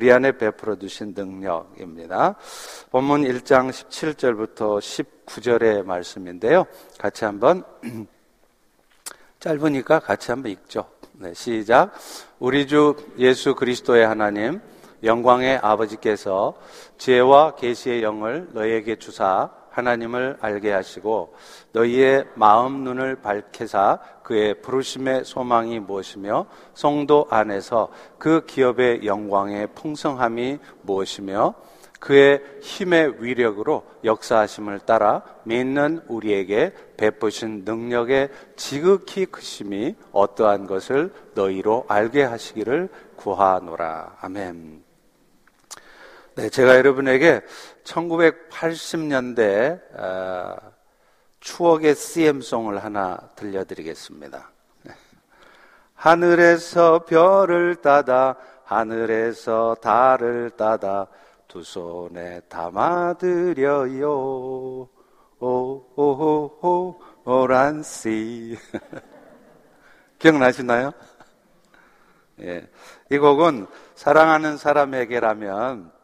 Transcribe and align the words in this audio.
우리 0.00 0.10
안에 0.10 0.32
베풀어 0.32 0.76
주신 0.76 1.12
능력입니다. 1.14 2.36
본문 2.90 3.20
1장 3.20 3.68
17절부터 3.68 4.78
19절의 5.26 5.84
말씀인데요. 5.84 6.64
같이 6.98 7.26
한번 7.26 7.64
짧으니까 9.40 9.98
같이 10.00 10.30
한번 10.30 10.52
읽죠. 10.52 10.86
네, 11.12 11.34
시작. 11.34 11.92
우리 12.38 12.66
주 12.66 12.96
예수 13.18 13.54
그리스도의 13.54 14.06
하나님 14.06 14.62
영광의 15.04 15.58
아버지께서 15.58 16.54
지혜와 16.96 17.56
계시의 17.56 18.02
영을 18.02 18.48
너희에게 18.52 18.96
주사 18.96 19.50
하나님을 19.70 20.38
알게 20.40 20.72
하시고 20.72 21.34
너희의 21.72 22.26
마음 22.34 22.84
눈을 22.84 23.16
밝히사 23.16 23.98
그의 24.22 24.60
부르심의 24.62 25.24
소망이 25.24 25.80
무엇이며 25.80 26.46
성도 26.74 27.26
안에서 27.30 27.90
그 28.18 28.44
기업의 28.46 29.06
영광의 29.06 29.68
풍성함이 29.74 30.58
무엇이며 30.82 31.54
그의 32.00 32.42
힘의 32.62 33.22
위력으로 33.22 33.84
역사하심을 34.04 34.80
따라 34.80 35.22
믿는 35.44 36.00
우리에게 36.08 36.72
베푸신 36.96 37.64
능력의 37.64 38.30
지극히 38.56 39.26
크심이 39.26 39.94
어떠한 40.10 40.66
것을 40.66 41.12
너희로 41.34 41.84
알게 41.88 42.24
하시기를 42.24 42.88
구하노라. 43.16 44.16
아멘. 44.22 44.89
네, 46.40 46.48
제가 46.48 46.76
여러분에게 46.78 47.42
1980년대 47.84 49.78
어, 49.94 50.56
추억의 51.40 51.94
CM송을 51.94 52.82
하나 52.82 53.18
들려드리겠습니다. 53.36 54.50
네. 54.84 54.94
하늘에서 55.92 57.04
별을 57.04 57.76
따다 57.82 58.36
하늘에서 58.64 59.76
달을 59.82 60.52
따다 60.56 61.08
두 61.46 61.62
손에 61.62 62.40
담아드려요 62.48 64.08
오 64.08 64.88
오 65.40 66.58
오 66.62 66.98
오란씨 67.24 68.56
기억나시나요? 70.18 70.92
예. 72.40 72.66
이 73.10 73.18
곡은 73.18 73.66
사랑하는 73.94 74.56
사람에게라면 74.56 75.99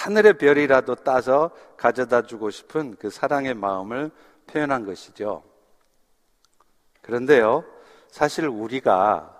하늘의 0.00 0.38
별이라도 0.38 0.94
따서 0.94 1.50
가져다 1.76 2.22
주고 2.22 2.48
싶은 2.48 2.96
그 2.98 3.10
사랑의 3.10 3.52
마음을 3.52 4.10
표현한 4.46 4.86
것이죠. 4.86 5.42
그런데요, 7.02 7.64
사실 8.08 8.46
우리가 8.46 9.36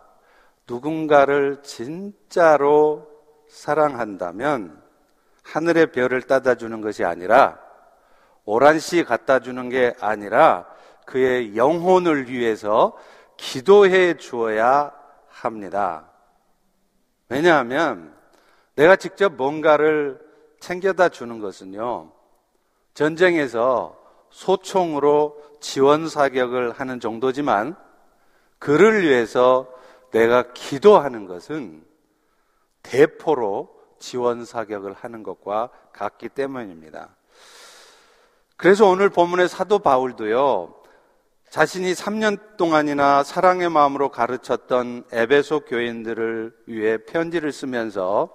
누군가를 0.68 1.62
진짜로 1.62 3.08
사랑한다면 3.48 4.82
하늘의 5.44 5.92
별을 5.92 6.22
따다 6.22 6.56
주는 6.56 6.82
것이 6.82 7.04
아니라 7.04 7.58
오란씨 8.44 9.04
갖다 9.04 9.40
주는 9.40 9.70
게 9.70 9.94
아니라 9.98 10.66
그의 11.06 11.56
영혼을 11.56 12.28
위해서 12.28 12.94
기도해 13.38 14.18
주어야 14.18 14.92
합니다. 15.26 16.10
왜냐하면 17.30 18.14
내가 18.74 18.96
직접 18.96 19.32
뭔가를 19.32 20.29
챙겨다 20.60 21.08
주는 21.08 21.40
것은요, 21.40 22.12
전쟁에서 22.94 23.98
소총으로 24.30 25.42
지원 25.60 26.08
사격을 26.08 26.72
하는 26.72 27.00
정도지만 27.00 27.76
그를 28.58 29.02
위해서 29.02 29.68
내가 30.12 30.52
기도하는 30.52 31.26
것은 31.26 31.84
대포로 32.82 33.74
지원 33.98 34.44
사격을 34.44 34.92
하는 34.92 35.22
것과 35.22 35.70
같기 35.92 36.28
때문입니다. 36.30 37.10
그래서 38.56 38.86
오늘 38.86 39.08
본문의 39.08 39.48
사도 39.48 39.78
바울도요, 39.78 40.74
자신이 41.48 41.92
3년 41.94 42.56
동안이나 42.56 43.24
사랑의 43.24 43.70
마음으로 43.70 44.10
가르쳤던 44.10 45.04
에베소 45.10 45.60
교인들을 45.60 46.56
위해 46.66 46.98
편지를 46.98 47.50
쓰면서 47.50 48.30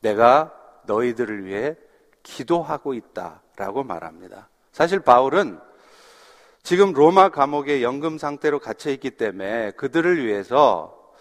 내가 0.00 0.55
너희들을 0.86 1.44
위해 1.44 1.76
기도하고 2.22 2.94
있다라고 2.94 3.84
말합니다. 3.84 4.48
사실 4.72 5.00
바울은 5.00 5.60
지금 6.62 6.92
로마 6.92 7.28
감옥에 7.28 7.82
연금 7.82 8.18
상태로 8.18 8.58
갇혀 8.58 8.90
있기 8.90 9.12
때문에 9.12 9.72
그들을 9.72 10.24
위해서 10.24 11.12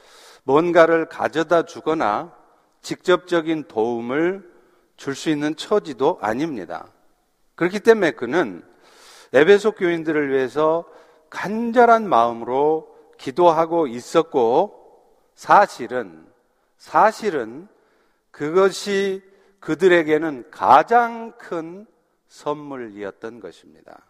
뭔가를 0.44 1.08
가져다 1.08 1.64
주거나 1.64 2.34
직접적인 2.81 3.66
도움을 3.68 4.56
줄 4.98 5.16
수 5.16 5.30
있는 5.30 5.56
처지도 5.56 6.20
아닙니다. 6.22 6.88
그렇기 7.56 7.80
때문에 7.80 8.12
그는 8.12 8.64
에베소 9.34 9.74
교인들을 9.74 10.32
위해서 10.32 10.86
간절한 11.30 12.08
마음으로 12.08 12.96
기도하고 13.18 13.88
있었고 13.88 15.03
사실은 15.36 16.26
사실은 16.78 17.68
그것이 18.32 19.22
그들에게는 19.66 20.52
가장 20.52 21.31
큰 21.40 21.88
선물이었던 22.28 23.40
것입니다. 23.40 24.06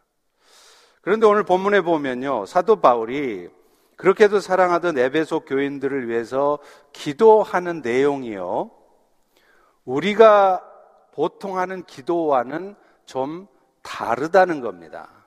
그런데 0.99 1.25
오늘 1.25 1.43
본문에 1.43 1.79
보면요. 1.79 2.45
사도 2.45 2.81
바울이 2.81 3.47
그렇게도 3.95 4.41
사랑하던 4.41 4.97
에베소 4.97 5.41
교인들을 5.41 6.09
위해서 6.09 6.59
기도하는 6.91 7.81
내용이요. 7.81 8.69
우리가 9.85 10.61
보통 11.13 11.57
하는 11.57 11.85
기도와는 11.85 12.75
좀 13.05 13.47
다르다는 13.81 14.59
겁니다. 14.59 15.25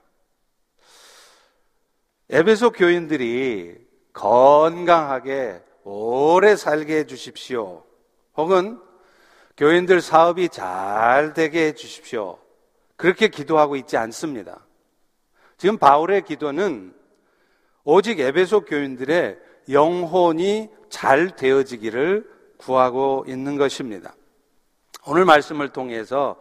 에베소 2.28 2.72
교인들이 2.72 3.78
건강하게 4.12 5.62
오래 5.84 6.54
살게 6.54 6.98
해 6.98 7.06
주십시오. 7.06 7.84
혹은 8.36 8.78
교인들 9.58 10.00
사업이 10.00 10.50
잘 10.50 11.34
되게 11.34 11.66
해 11.66 11.72
주십시오. 11.72 12.38
그렇게 12.96 13.26
기도하고 13.26 13.74
있지 13.74 13.96
않습니다. 13.96 14.64
지금 15.56 15.78
바울의 15.78 16.22
기도는 16.22 16.94
오직 17.82 18.20
에베소 18.20 18.66
교인들의 18.66 19.36
영혼이 19.70 20.68
잘 20.88 21.34
되어지기를 21.34 22.24
구하고 22.56 23.24
있는 23.26 23.56
것입니다. 23.56 24.14
오늘 25.04 25.24
말씀을 25.24 25.70
통해서 25.70 26.38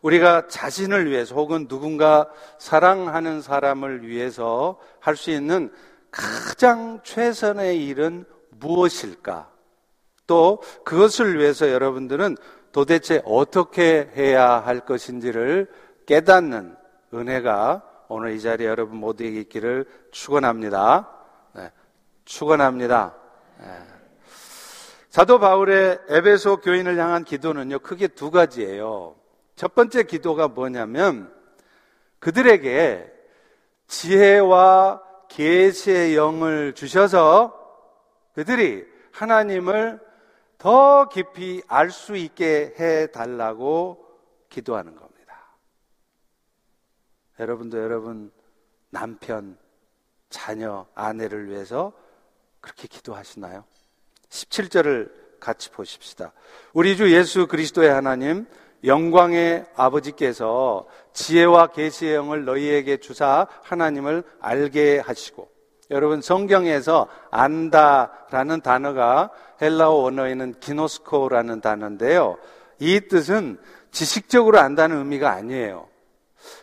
우리가 0.00 0.48
자신을 0.48 1.10
위해서 1.10 1.34
혹은 1.34 1.68
누군가 1.68 2.30
사랑하는 2.58 3.42
사람을 3.42 4.08
위해서 4.08 4.78
할 5.00 5.16
수 5.16 5.30
있는 5.30 5.70
가장 6.10 7.00
최선의 7.02 7.84
일은 7.86 8.24
무엇일까? 8.50 9.54
또 10.26 10.62
그것을 10.84 11.38
위해서 11.38 11.70
여러분들은 11.70 12.36
도대체 12.74 13.22
어떻게 13.24 14.10
해야 14.16 14.58
할 14.58 14.80
것인지를 14.80 15.70
깨닫는 16.06 16.74
은혜가 17.14 17.84
오늘 18.08 18.32
이 18.32 18.40
자리에 18.40 18.66
여러분 18.66 18.96
모두에게 18.96 19.42
있기를 19.42 19.86
축원합니다. 20.10 21.08
네, 21.52 21.70
축원합니다. 22.24 23.14
네. 23.60 23.66
사도 25.08 25.38
바울의 25.38 26.00
에베소 26.08 26.56
교인을 26.62 26.98
향한 26.98 27.22
기도는요 27.22 27.78
크게 27.78 28.08
두 28.08 28.32
가지예요. 28.32 29.14
첫 29.54 29.76
번째 29.76 30.02
기도가 30.02 30.48
뭐냐면 30.48 31.32
그들에게 32.18 33.08
지혜와 33.86 35.00
계시의 35.28 36.16
영을 36.16 36.72
주셔서 36.72 37.56
그들이 38.34 38.84
하나님을 39.12 40.00
더 40.64 41.10
깊이 41.10 41.62
알 41.68 41.90
수 41.90 42.16
있게 42.16 42.74
해 42.80 43.06
달라고 43.08 44.02
기도하는 44.48 44.96
겁니다. 44.96 45.58
여러분도 47.38 47.76
여러분 47.82 48.32
남편, 48.88 49.58
자녀, 50.30 50.86
아내를 50.94 51.50
위해서 51.50 51.92
그렇게 52.62 52.88
기도하시나요? 52.88 53.64
17절을 54.30 55.38
같이 55.38 55.68
보십시다. 55.70 56.32
우리 56.72 56.96
주 56.96 57.12
예수 57.12 57.46
그리스도의 57.46 57.90
하나님 57.90 58.46
영광의 58.84 59.66
아버지께서 59.76 60.88
지혜와 61.12 61.72
계시의 61.72 62.14
영을 62.14 62.46
너희에게 62.46 62.96
주사 62.96 63.46
하나님을 63.64 64.24
알게 64.40 65.00
하시고 65.00 65.53
여러분 65.90 66.22
성경에서 66.22 67.08
안다라는 67.30 68.62
단어가 68.62 69.30
헬라어 69.60 69.92
원어에는 69.92 70.60
기노스코라는 70.60 71.60
단어인데요. 71.60 72.38
이 72.78 73.00
뜻은 73.08 73.58
지식적으로 73.90 74.58
안다는 74.58 74.98
의미가 74.98 75.30
아니에요. 75.30 75.88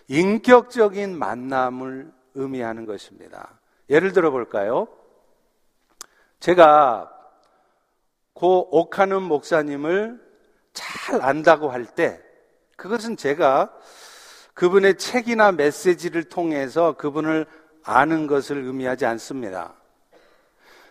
인격적인 0.08 1.18
만남을 1.18 2.12
의미하는 2.36 2.86
것입니다. 2.86 3.60
예를 3.90 4.12
들어 4.12 4.32
볼까요? 4.32 4.88
제가 6.40 7.12
고 8.34 8.68
옥하는 8.72 9.22
목사님을 9.22 10.20
잘 10.74 11.22
안다고 11.22 11.70
할 11.70 11.86
때 11.86 12.20
그것은 12.78 13.18
제가 13.18 13.72
그분의 14.54 14.98
책이나 14.98 15.52
메시지를 15.52 16.24
통해서 16.24 16.94
그분을 16.94 17.46
아는 17.84 18.28
것을 18.28 18.58
의미하지 18.58 19.06
않습니다. 19.06 19.74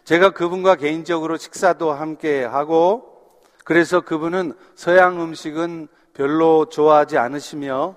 제가 0.05 0.31
그분과 0.31 0.77
개인적으로 0.77 1.37
식사도 1.37 1.93
함께 1.93 2.45
하고 2.45 3.41
그래서 3.65 4.01
그분은 4.01 4.55
서양 4.75 5.21
음식은 5.21 5.89
별로 6.15 6.67
좋아하지 6.67 7.19
않으시며 7.19 7.97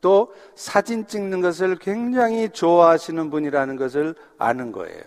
또 0.00 0.34
사진 0.54 1.06
찍는 1.06 1.40
것을 1.40 1.76
굉장히 1.76 2.50
좋아하시는 2.50 3.30
분이라는 3.30 3.76
것을 3.76 4.14
아는 4.38 4.70
거예요. 4.72 5.02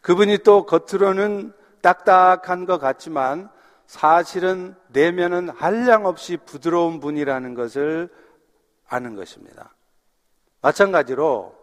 그분이 0.00 0.38
또 0.38 0.64
겉으로는 0.64 1.52
딱딱한 1.82 2.64
것 2.64 2.78
같지만 2.78 3.50
사실은 3.86 4.74
내면은 4.88 5.48
한량없이 5.48 6.38
부드러운 6.38 7.00
분이라는 7.00 7.54
것을 7.54 8.08
아는 8.88 9.14
것입니다. 9.14 9.74
마찬가지로 10.62 11.55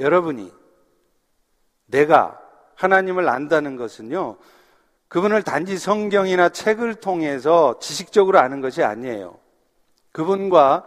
여러분이 0.00 0.50
내가 1.86 2.40
하나님을 2.74 3.28
안다는 3.28 3.76
것은요, 3.76 4.36
그분을 5.08 5.42
단지 5.42 5.76
성경이나 5.76 6.48
책을 6.48 6.94
통해서 6.96 7.78
지식적으로 7.78 8.38
아는 8.38 8.60
것이 8.60 8.82
아니에요. 8.82 9.38
그분과 10.12 10.86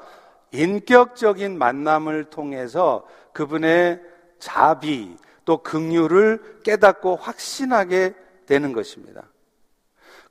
인격적인 0.52 1.58
만남을 1.58 2.26
통해서 2.26 3.06
그분의 3.34 4.02
자비 4.40 5.16
또 5.46 5.58
긍휼을 5.58 6.62
깨닫고 6.64 7.18
확신하게 7.18 8.16
되는 8.46 8.74
것입니다. 8.74 9.24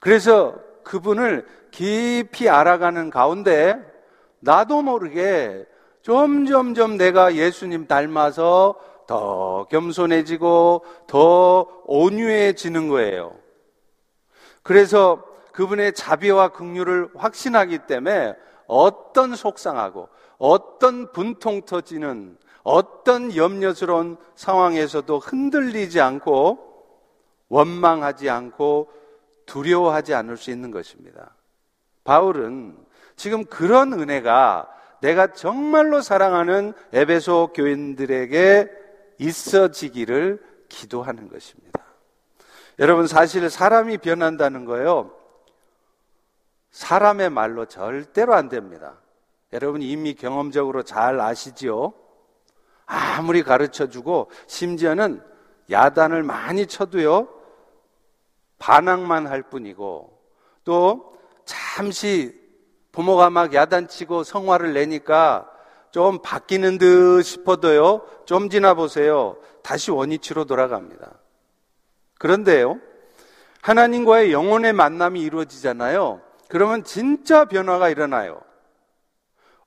그래서 0.00 0.58
그분을 0.84 1.46
깊이 1.70 2.48
알아가는 2.48 3.10
가운데 3.10 3.76
나도 4.40 4.82
모르게 4.82 5.66
점점점 6.02 6.96
내가 6.96 7.34
예수님 7.34 7.86
닮아서 7.86 8.74
더 9.06 9.66
겸손해지고 9.70 10.84
더 11.06 11.66
온유해지는 11.86 12.88
거예요. 12.88 13.36
그래서 14.62 15.22
그분의 15.52 15.92
자비와 15.92 16.48
긍휼을 16.48 17.10
확신하기 17.14 17.80
때문에 17.86 18.34
어떤 18.66 19.34
속상하고 19.34 20.08
어떤 20.38 21.12
분통 21.12 21.62
터지는 21.62 22.38
어떤 22.62 23.34
염려스러운 23.34 24.16
상황에서도 24.34 25.18
흔들리지 25.18 26.00
않고 26.00 26.72
원망하지 27.48 28.30
않고 28.30 28.88
두려워하지 29.46 30.14
않을 30.14 30.36
수 30.36 30.50
있는 30.50 30.70
것입니다. 30.70 31.34
바울은 32.04 32.76
지금 33.16 33.44
그런 33.44 33.92
은혜가 33.92 34.68
내가 35.02 35.32
정말로 35.32 36.00
사랑하는 36.00 36.74
에베소 36.92 37.52
교인들에게 37.54 38.70
있어지기를 39.18 40.40
기도하는 40.68 41.28
것입니다. 41.28 41.82
여러분 42.78 43.08
사실 43.08 43.50
사람이 43.50 43.98
변한다는 43.98 44.64
거요. 44.64 45.12
사람의 46.70 47.30
말로 47.30 47.66
절대로 47.66 48.34
안 48.34 48.48
됩니다. 48.48 48.94
여러분 49.52 49.82
이미 49.82 50.14
경험적으로 50.14 50.84
잘 50.84 51.20
아시지요? 51.20 51.92
아무리 52.86 53.42
가르쳐 53.42 53.88
주고 53.88 54.30
심지어는 54.46 55.20
야단을 55.70 56.22
많이 56.22 56.66
쳐도요. 56.66 57.28
반항만 58.58 59.26
할 59.26 59.42
뿐이고 59.42 60.16
또 60.62 61.18
잠시 61.44 62.40
부모가 62.92 63.30
막 63.30 63.54
야단치고 63.54 64.22
성화를 64.22 64.74
내니까 64.74 65.48
좀 65.90 66.20
바뀌는 66.22 66.78
듯 66.78 67.22
싶어도요. 67.22 68.02
좀 68.24 68.48
지나 68.48 68.74
보세요. 68.74 69.36
다시 69.62 69.90
원위치로 69.90 70.44
돌아갑니다. 70.44 71.10
그런데요, 72.18 72.78
하나님과의 73.62 74.32
영혼의 74.32 74.72
만남이 74.72 75.20
이루어지잖아요. 75.20 76.20
그러면 76.48 76.84
진짜 76.84 77.46
변화가 77.46 77.88
일어나요. 77.88 78.40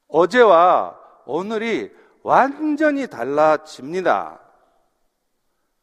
어제와 0.08 0.98
오늘이 1.26 1.92
완전히 2.22 3.08
달라집니다. 3.08 4.40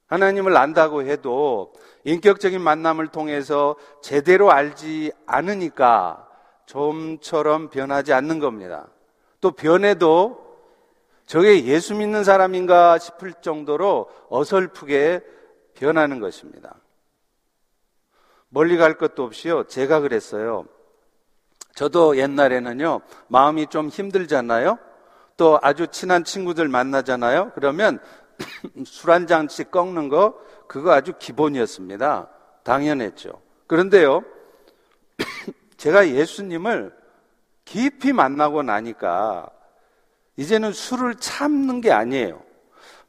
하나님을 0.07 0.57
안다고 0.57 1.03
해도 1.03 1.73
인격적인 2.05 2.61
만남을 2.61 3.09
통해서 3.09 3.77
제대로 4.03 4.53
알지 4.53 5.13
않으니까 5.27 6.29
좀처럼 6.67 7.71
변하지 7.71 8.13
않는 8.13 8.39
겁니다. 8.39 8.89
또 9.41 9.51
변해도 9.53 10.43
저게 11.27 11.65
예수 11.65 11.95
믿는 11.95 12.25
사람인가 12.25 12.99
싶을 12.99 13.35
정도로 13.41 14.11
어설프게 14.29 15.23
변하는 15.75 16.21
것입니다. 16.21 16.77
멀리 18.49 18.77
갈 18.77 18.99
것도 18.99 19.25
없이요. 19.25 19.65
제가 19.65 20.01
그랬어요. 20.01 20.67
저도 21.75 22.19
옛날에는요, 22.19 23.01
마음이 23.29 23.69
좀 23.69 23.89
힘들잖아요? 23.89 24.79
또 25.39 25.59
아주 25.63 25.87
친한 25.87 26.23
친구들 26.23 26.69
만나잖아요? 26.69 27.53
그러면 27.55 27.99
술 28.85 29.11
한 29.11 29.27
잔씩 29.27 29.71
꺾는 29.71 30.09
거, 30.09 30.39
그거 30.67 30.93
아주 30.93 31.15
기본이었습니다. 31.19 32.29
당연했죠. 32.63 33.41
그런데요, 33.67 34.23
제가 35.83 36.11
예수님을 36.11 36.95
깊이 37.65 38.13
만나고 38.13 38.63
나니까, 38.63 39.51
이제는 40.37 40.73
술을 40.73 41.17
참는 41.17 41.81
게 41.81 41.91
아니에요. 41.91 42.41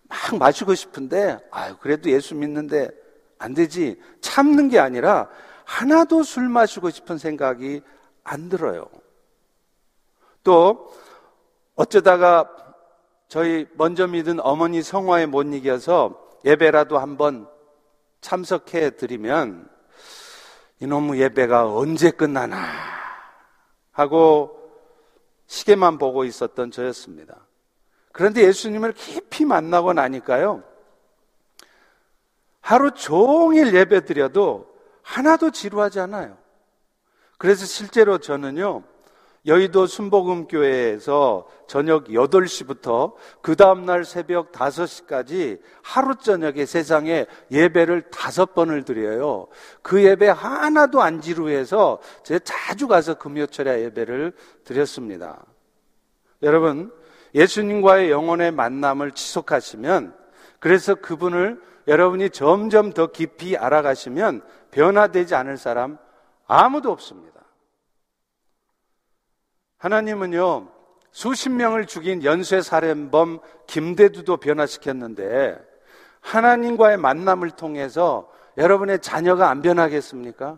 막 0.10 0.38
마시고 0.40 0.74
싶은데, 0.74 1.38
아유, 1.52 1.76
그래도 1.80 2.10
예수 2.10 2.34
믿는데 2.34 2.90
안 3.38 3.54
되지. 3.54 4.02
참는 4.22 4.70
게 4.70 4.80
아니라 4.80 5.30
하나도 5.66 6.24
술 6.24 6.50
마시고 6.50 6.90
싶은 6.90 7.20
생각이 7.20 7.84
안 8.24 8.50
들어요. 8.50 8.90
또, 10.44 10.92
어쩌다가 11.76 12.50
저희 13.28 13.68
먼저 13.76 14.08
믿은 14.08 14.40
어머니 14.40 14.82
성화에 14.82 15.28
못 15.28 15.44
이겨서 15.44 16.20
예배라도 16.44 16.98
한번 16.98 17.48
참석해 18.22 18.96
드리면 18.96 19.70
이놈의 20.80 21.22
예배가 21.22 21.74
언제 21.74 22.12
끝나나 22.12 22.58
하고 23.92 24.60
시계만 25.48 25.98
보고 25.98 26.24
있었던 26.26 26.72
저였습니다. 26.72 27.46
그런데 28.12 28.44
예수님을 28.44 28.94
깊이 28.94 29.46
만나고 29.46 29.94
나니까요. 29.94 30.64
하루 32.62 32.92
종일 32.92 33.76
예배 33.76 34.06
드려도 34.06 34.74
하나도 35.02 35.52
지루하지 35.52 36.00
않아요. 36.00 36.38
그래서 37.38 37.66
실제로 37.66 38.20
저는요, 38.20 38.84
여의도 39.46 39.88
순복음교회에서 39.88 41.48
저녁 41.68 42.06
8시부터 42.06 43.14
그 43.42 43.58
다음날 43.58 44.06
새벽 44.06 44.54
5시까지 44.54 45.60
하루 45.82 46.16
저녁에 46.16 46.66
세상에 46.66 47.26
예배를 47.52 48.10
다섯 48.10 48.54
번을 48.54 48.86
드려요. 48.86 49.48
그 49.82 50.02
예배 50.02 50.30
하나도 50.30 51.02
안 51.02 51.20
지루해서 51.20 52.00
제가 52.24 52.40
자주 52.46 52.88
가서 52.88 53.16
금요철에 53.16 53.84
예배를 53.84 54.34
드렸습니다. 54.64 55.46
여러분, 56.42 56.92
예수님과의 57.36 58.12
영혼의 58.12 58.52
만남을 58.52 59.12
지속하시면 59.12 60.16
그래서 60.60 60.96
그분을 60.96 61.62
여러분이 61.88 62.30
점점 62.30 62.94
더 62.94 63.08
깊이 63.08 63.58
알아가시면 63.58 64.42
변화되지 64.72 65.36
않을 65.36 65.58
사람 65.58 65.98
아무도 66.48 66.92
없습니다. 66.92 67.43
하나님은요, 69.84 70.70
수십 71.12 71.50
명을 71.50 71.88
죽인 71.88 72.24
연쇄 72.24 72.62
살인범 72.62 73.42
김대두도 73.68 74.38
변화시켰는데 74.38 75.62
하나님과의 76.22 76.96
만남을 76.96 77.52
통해서 77.52 78.32
여러분의 78.56 79.00
자녀가 79.00 79.50
안 79.50 79.62
변하겠습니까? 79.62 80.58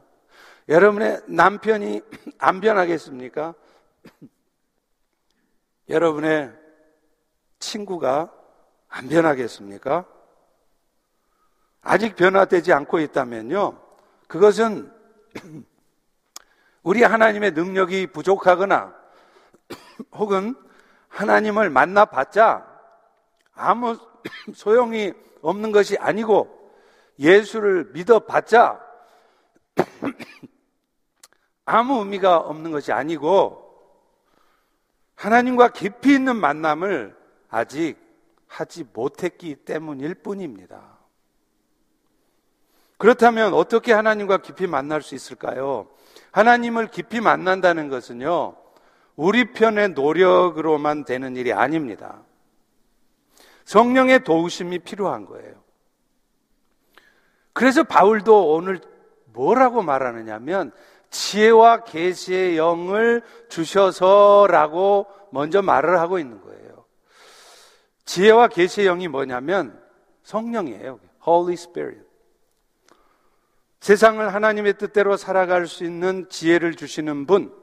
여러분의 0.70 1.22
남편이 1.26 2.02
안 2.38 2.62
변하겠습니까? 2.62 3.56
여러분의 5.90 6.54
친구가 7.58 8.32
안 8.90 9.10
변하겠습니까? 9.10 10.06
아직 11.82 12.16
변화되지 12.16 12.74
않고 12.74 13.00
있다면요. 13.00 13.82
그것은 14.28 14.94
우리 16.84 17.02
하나님의 17.02 17.54
능력이 17.54 18.06
부족하거나 18.08 19.05
혹은 20.14 20.56
하나님을 21.10 21.70
만나봤자 21.70 22.66
아무 23.54 23.98
소용이 24.54 25.14
없는 25.42 25.72
것이 25.72 25.98
아니고 25.98 26.72
예수를 27.20 27.92
믿어봤자 27.94 28.82
아무 31.66 32.00
의미가 32.00 32.38
없는 32.38 32.72
것이 32.72 32.92
아니고 32.92 33.66
하나님과 35.16 35.70
깊이 35.70 36.14
있는 36.14 36.36
만남을 36.36 37.16
아직 37.50 37.98
하지 38.48 38.86
못했기 38.94 39.56
때문일 39.58 40.16
뿐입니다. 40.16 40.96
그렇다면 42.98 43.54
어떻게 43.54 43.92
하나님과 43.94 44.38
깊이 44.38 44.68
만날 44.68 45.02
수 45.02 45.16
있을까요? 45.16 45.88
하나님을 46.32 46.88
깊이 46.88 47.22
만난다는 47.22 47.90
것은요, 47.90 48.56
우리 49.16 49.54
편의 49.54 49.90
노력으로만 49.90 51.06
되는 51.06 51.36
일이 51.36 51.54
아닙니다. 51.54 52.24
성령의 53.64 54.24
도우심이 54.24 54.80
필요한 54.80 55.26
거예요. 55.26 55.56
그래서 57.54 57.84
바울도 57.84 58.54
오늘 58.54 58.82
뭐라고 59.28 59.82
말하느냐면 59.82 60.72
지혜와 61.10 61.86
계시의 61.86 62.58
영을 62.58 63.22
주셔서라고 63.48 65.08
먼저 65.32 65.62
말을 65.62 66.00
하고 66.00 66.20
있는 66.20 66.42
거예요. 66.42 66.86
지혜와 68.04 68.50
계시의 68.50 68.88
영이 68.88 69.08
뭐냐면 69.08 69.82
성령이에요. 70.24 71.00
Holy 71.26 71.54
Spirit. 71.54 72.06
세상을 73.80 74.34
하나님의 74.34 74.78
뜻대로 74.78 75.16
살아갈 75.16 75.68
수 75.68 75.84
있는 75.84 76.28
지혜를 76.30 76.76
주시는 76.76 77.26
분, 77.26 77.54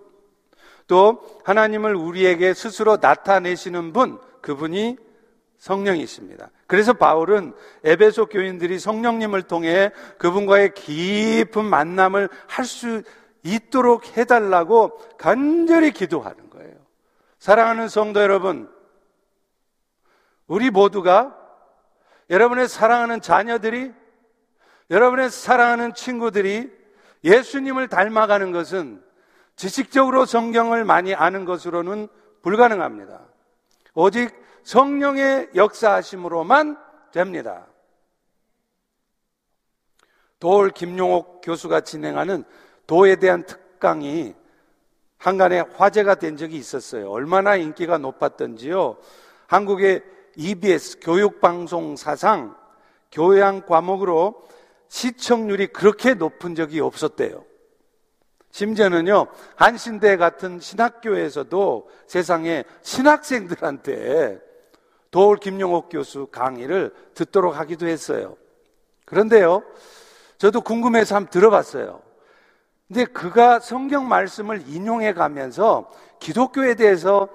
또 0.93 1.41
하나님을 1.45 1.95
우리에게 1.95 2.53
스스로 2.53 2.99
나타내시는 3.01 3.95
분, 3.95 4.21
그분이 4.43 4.99
성령이십니다. 5.57 6.51
그래서 6.67 6.93
바울은 6.93 7.55
에베소 7.83 8.27
교인들이 8.27 8.79
성령님을 8.79 9.45
통해 9.45 9.91
그분과의 10.19 10.75
깊은 10.75 11.65
만남을 11.65 12.29
할 12.47 12.67
수 12.67 13.03
있도록 13.43 14.19
해달라고 14.19 14.99
간절히 15.17 15.93
기도하는 15.93 16.51
거예요. 16.51 16.75
사랑하는 17.39 17.89
성도 17.89 18.21
여러분, 18.21 18.71
우리 20.47 20.69
모두가 20.69 21.35
여러분의 22.29 22.69
사랑하는 22.69 23.23
자녀들이 23.23 23.95
여러분의 24.91 25.31
사랑하는 25.31 25.95
친구들이 25.95 26.71
예수님을 27.25 27.89
닮아가는 27.89 28.53
것은 28.53 29.03
지식적으로 29.63 30.27
성경을 30.27 30.85
많이 30.85 31.15
아는 31.15 31.45
것으로는 31.45 32.09
불가능합니다. 32.43 33.21
오직 33.95 34.35
성령의 34.65 35.51
역사하심으로만 35.55 36.77
됩니다. 37.13 37.69
도올 40.41 40.71
김용옥 40.71 41.43
교수가 41.45 41.83
진행하는 41.83 42.43
도에 42.89 43.15
대한 43.15 43.47
특강이 43.47 44.35
한간에 45.17 45.61
화제가 45.61 46.17
된 46.17 46.37
적이 46.37 46.57
있었어요. 46.57 47.09
얼마나 47.09 47.55
인기가 47.55 47.99
높았던지요. 47.99 48.97
한국의 49.47 50.03
EBS 50.35 50.99
교육방송 50.99 51.95
사상 51.95 52.57
교양 53.13 53.65
과목으로 53.65 54.43
시청률이 54.89 55.69
그렇게 55.69 56.15
높은 56.15 56.57
적이 56.57 56.81
없었대요. 56.81 57.52
심지어는요, 58.53 59.27
한신대 59.57 60.19
같은 60.19 60.61
신학교에서도 60.61 61.89
세상에 62.07 62.65
신학생들한테 62.83 64.41
도울 65.11 65.39
김용옥 65.39 65.89
교수 65.91 66.27
강의를 66.27 66.95
듣도록 67.15 67.59
하기도 67.59 67.87
했어요. 67.87 68.37
그런데요, 69.07 69.63
저도 70.37 70.61
궁금해서 70.61 71.17
한번 71.17 71.31
들어봤어요. 71.31 72.03
근데 72.89 73.07
그가 73.07 73.59
성경 73.59 74.07
말씀을 74.07 74.65
인용해 74.67 75.15
가면서 75.15 75.91
기독교에 76.21 76.75
대해서 76.75 77.29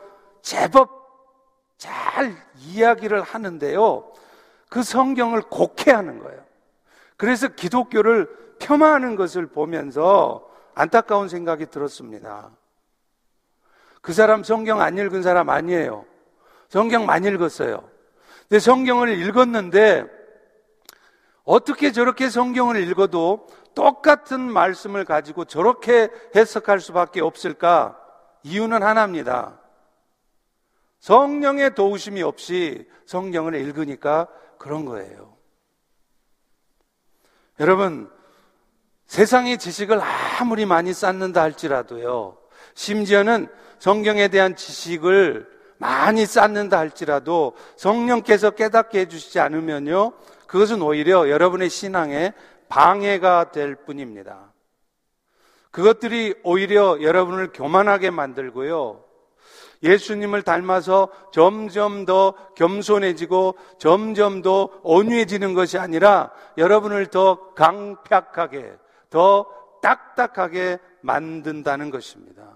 제법 0.44 0.98
잘 1.78 2.36
이야기를 2.60 3.24
하는데요. 3.24 4.12
그 4.70 4.84
성경을 4.84 5.42
곡해하는 5.42 6.20
거예요. 6.20 6.44
그래서 7.16 7.48
기독교를 7.48 8.30
폄하하는 8.60 9.16
것을 9.16 9.48
보면서 9.48 10.47
안타까운 10.78 11.28
생각이 11.28 11.66
들었습니다. 11.66 12.52
그 14.02 14.14
사람 14.14 14.44
성경 14.44 14.80
안 14.80 14.96
읽은 14.98 15.24
사람 15.24 15.50
아니에요. 15.50 16.06
성경 16.70 17.06
많이 17.08 17.28
읽었어요. 17.28 17.90
근데 18.48 18.60
성경을 18.60 19.10
읽었는데 19.20 20.06
어떻게 21.44 21.92
저렇게 21.92 22.30
성경을 22.30 22.88
읽어도 22.88 23.48
똑같은 23.74 24.40
말씀을 24.40 25.04
가지고 25.04 25.46
저렇게 25.46 26.10
해석할 26.36 26.80
수밖에 26.80 27.22
없을까? 27.22 28.00
이유는 28.44 28.84
하나입니다. 28.84 29.60
성령의 31.00 31.74
도우심이 31.74 32.22
없이 32.22 32.88
성경을 33.06 33.56
읽으니까 33.56 34.28
그런 34.60 34.86
거예요. 34.86 35.36
여러분, 37.60 38.12
세상의 39.08 39.58
지식을 39.58 40.00
아무리 40.40 40.66
많이 40.66 40.94
쌓는다 40.94 41.42
할지라도요, 41.42 42.38
심지어는 42.76 43.48
성경에 43.80 44.28
대한 44.28 44.56
지식을 44.56 45.48
많이 45.78 46.26
쌓는다 46.26 46.78
할지라도 46.78 47.54
성령께서 47.78 48.52
깨닫게 48.52 49.02
해주시지 49.02 49.40
않으면요, 49.40 50.14
그것은 50.48 50.82
오히려 50.82 51.30
여러분의 51.30 51.70
신앙에 51.70 52.34
방해가 52.70 53.52
될 53.52 53.76
뿐입니다. 53.76 54.52
그것들이 55.72 56.36
오히려 56.44 57.02
여러분을 57.02 57.52
교만하게 57.54 58.10
만들고요. 58.10 59.04
예수님을 59.84 60.42
닮아서 60.42 61.10
점점 61.32 62.06
더 62.06 62.34
겸손해지고 62.56 63.56
점점 63.78 64.42
더 64.42 64.70
온유해지는 64.82 65.54
것이 65.54 65.78
아니라 65.78 66.32
여러분을 66.58 67.06
더 67.08 67.54
강팍하게, 67.54 68.74
더 69.10 69.46
딱딱하게 69.82 70.80
만든다는 71.02 71.90
것입니다. 71.92 72.56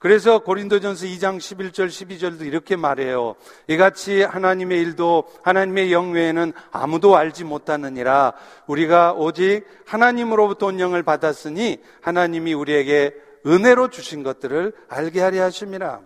그래서 0.00 0.38
고린도전서 0.38 1.04
2장 1.06 1.36
11절 1.36 1.88
12절도 1.88 2.46
이렇게 2.46 2.74
말해요. 2.74 3.34
이같이 3.68 4.22
하나님의 4.22 4.80
일도 4.80 5.24
하나님의 5.42 5.92
영 5.92 6.12
외에는 6.12 6.54
아무도 6.70 7.16
알지 7.16 7.44
못하느니라 7.44 8.32
우리가 8.66 9.12
오직 9.12 9.66
하나님으로부터 9.86 10.66
온 10.66 10.80
영을 10.80 11.02
받았으니 11.02 11.82
하나님이 12.00 12.54
우리에게 12.54 13.14
은혜로 13.46 13.90
주신 13.90 14.22
것들을 14.22 14.72
알게 14.88 15.20
하려 15.20 15.42
하심이라. 15.42 16.00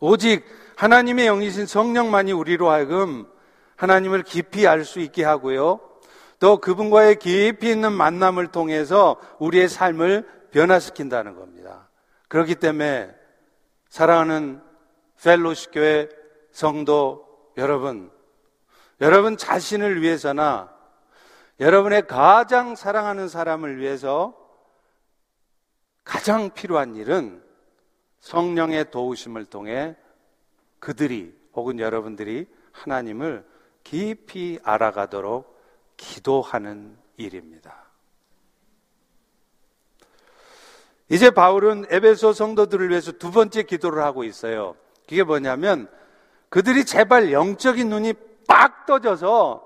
오직 0.00 0.42
하나님의 0.76 1.26
영이신 1.26 1.66
성령만이 1.66 2.32
우리로 2.32 2.70
하여금 2.70 3.26
하나님을 3.76 4.22
깊이 4.22 4.66
알 4.66 4.84
수 4.84 5.00
있게 5.00 5.22
하고요. 5.22 5.80
또 6.44 6.58
그분과의 6.58 7.20
깊이 7.20 7.70
있는 7.70 7.94
만남을 7.94 8.48
통해서 8.48 9.16
우리의 9.38 9.66
삶을 9.66 10.28
변화시킨다는 10.50 11.36
겁니다. 11.36 11.88
그렇기 12.28 12.56
때문에 12.56 13.10
사랑하는 13.88 14.60
펠로시 15.22 15.70
교회 15.70 16.06
성도 16.52 17.50
여러분, 17.56 18.10
여러분 19.00 19.38
자신을 19.38 20.02
위해서나 20.02 20.70
여러분의 21.60 22.06
가장 22.06 22.76
사랑하는 22.76 23.28
사람을 23.28 23.78
위해서 23.78 24.36
가장 26.04 26.50
필요한 26.50 26.94
일은 26.94 27.42
성령의 28.20 28.90
도우심을 28.90 29.46
통해 29.46 29.96
그들이 30.78 31.34
혹은 31.54 31.78
여러분들이 31.78 32.46
하나님을 32.70 33.46
깊이 33.82 34.58
알아가도록 34.62 35.53
기도하는 35.96 36.96
일입니다. 37.16 37.84
이제 41.08 41.30
바울은 41.30 41.86
에베소 41.90 42.32
성도들을 42.32 42.90
위해서 42.90 43.12
두 43.12 43.30
번째 43.30 43.62
기도를 43.62 44.02
하고 44.02 44.24
있어요. 44.24 44.74
그게 45.08 45.22
뭐냐면 45.22 45.88
그들이 46.48 46.84
제발 46.84 47.32
영적인 47.32 47.88
눈이 47.88 48.14
빡 48.46 48.86
떠져서 48.86 49.64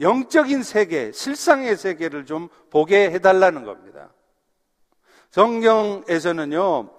영적인 0.00 0.62
세계, 0.62 1.12
실상의 1.12 1.76
세계를 1.76 2.26
좀 2.26 2.48
보게 2.70 3.10
해달라는 3.10 3.64
겁니다. 3.64 4.10
성경에서는요, 5.30 6.90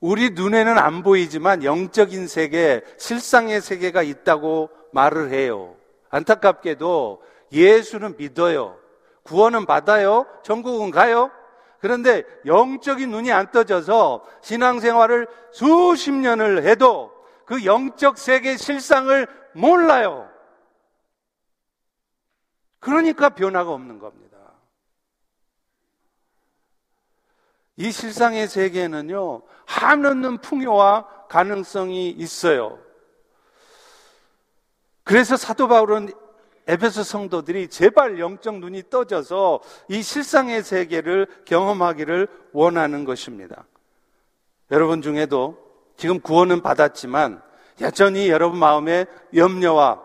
우리 0.00 0.30
눈에는 0.30 0.78
안 0.78 1.02
보이지만 1.02 1.62
영적인 1.62 2.26
세계, 2.26 2.82
실상의 2.98 3.60
세계가 3.60 4.02
있다고 4.02 4.70
말을 4.92 5.30
해요. 5.30 5.76
안타깝게도 6.10 7.22
예수는 7.54 8.16
믿어요. 8.16 8.78
구원은 9.22 9.64
받아요. 9.64 10.26
천국은 10.42 10.90
가요. 10.90 11.30
그런데 11.78 12.24
영적인 12.44 13.10
눈이 13.10 13.32
안 13.32 13.50
떠져서 13.50 14.24
신앙생활을 14.42 15.28
수십 15.52 16.12
년을 16.12 16.64
해도 16.64 17.12
그 17.46 17.64
영적 17.64 18.18
세계 18.18 18.56
실상을 18.56 19.26
몰라요. 19.54 20.28
그러니까 22.80 23.30
변화가 23.30 23.70
없는 23.70 23.98
겁니다. 23.98 24.24
이 27.76 27.90
실상의 27.90 28.46
세계에는요, 28.46 29.42
한없는 29.66 30.38
풍요와 30.38 31.26
가능성이 31.28 32.10
있어요. 32.10 32.78
그래서 35.02 35.36
사도 35.36 35.68
바울은 35.68 36.10
에베소 36.66 37.02
성도들이 37.02 37.68
제발 37.68 38.18
영적 38.18 38.58
눈이 38.58 38.84
떠져서 38.88 39.60
이 39.88 40.02
실상의 40.02 40.62
세계를 40.62 41.26
경험하기를 41.44 42.28
원하는 42.52 43.04
것입니다. 43.04 43.66
여러분 44.70 45.02
중에도 45.02 45.58
지금 45.96 46.20
구원은 46.20 46.62
받았지만 46.62 47.42
여전히 47.80 48.30
여러분 48.30 48.58
마음에 48.58 49.06
염려와 49.34 50.02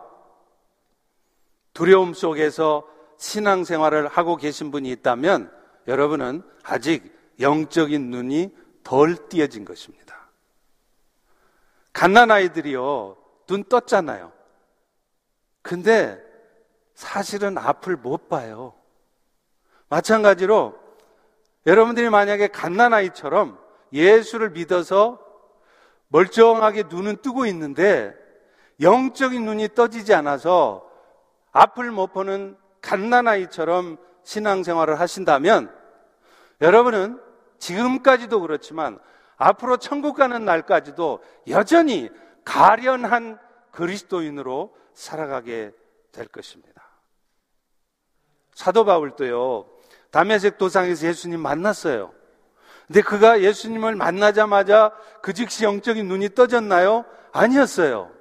두려움 1.73 2.13
속에서 2.13 2.85
신앙생활을 3.17 4.07
하고 4.07 4.35
계신 4.35 4.71
분이 4.71 4.89
있다면 4.91 5.51
여러분은 5.87 6.43
아직 6.63 7.15
영적인 7.39 8.09
눈이 8.09 8.53
덜 8.83 9.29
띄어진 9.29 9.65
것입니다. 9.65 10.29
갓난 11.93 12.31
아이들이요, 12.31 13.17
눈 13.47 13.63
떴잖아요. 13.63 14.31
근데 15.61 16.28
사실은 16.99 17.57
앞을 17.57 17.95
못 17.95 18.27
봐요. 18.27 18.73
마찬가지로 19.87 20.77
여러분들이 21.65 22.09
만약에 22.09 22.49
갓난아이처럼 22.49 23.57
예수를 23.93 24.49
믿어서 24.49 25.17
멀쩡하게 26.09 26.83
눈은 26.89 27.21
뜨고 27.21 27.45
있는데 27.45 28.13
영적인 28.81 29.45
눈이 29.45 29.69
떠지지 29.75 30.13
않아서 30.13 30.89
앞을 31.53 31.89
못 31.89 32.11
보는 32.11 32.57
갓난아이처럼 32.81 33.97
신앙생활을 34.23 34.99
하신다면 34.99 35.73
여러분은 36.59 37.21
지금까지도 37.59 38.41
그렇지만 38.41 38.99
앞으로 39.37 39.77
천국 39.77 40.17
가는 40.17 40.43
날까지도 40.43 41.23
여전히 41.47 42.09
가련한 42.43 43.39
그리스도인으로 43.71 44.75
살아가게 44.93 45.71
될 46.11 46.27
것입니다. 46.27 46.68
사도 48.59 48.83
바울도요, 48.83 49.67
담에색 50.11 50.57
도상에서 50.57 51.07
예수님 51.07 51.39
만났어요. 51.39 52.11
근데 52.87 53.01
그가 53.01 53.39
예수님을 53.39 53.95
만나자마자 53.95 54.91
그 55.21 55.31
즉시 55.31 55.63
영적인 55.63 56.05
눈이 56.09 56.35
떠졌나요? 56.35 57.05
아니었어요. 57.31 58.11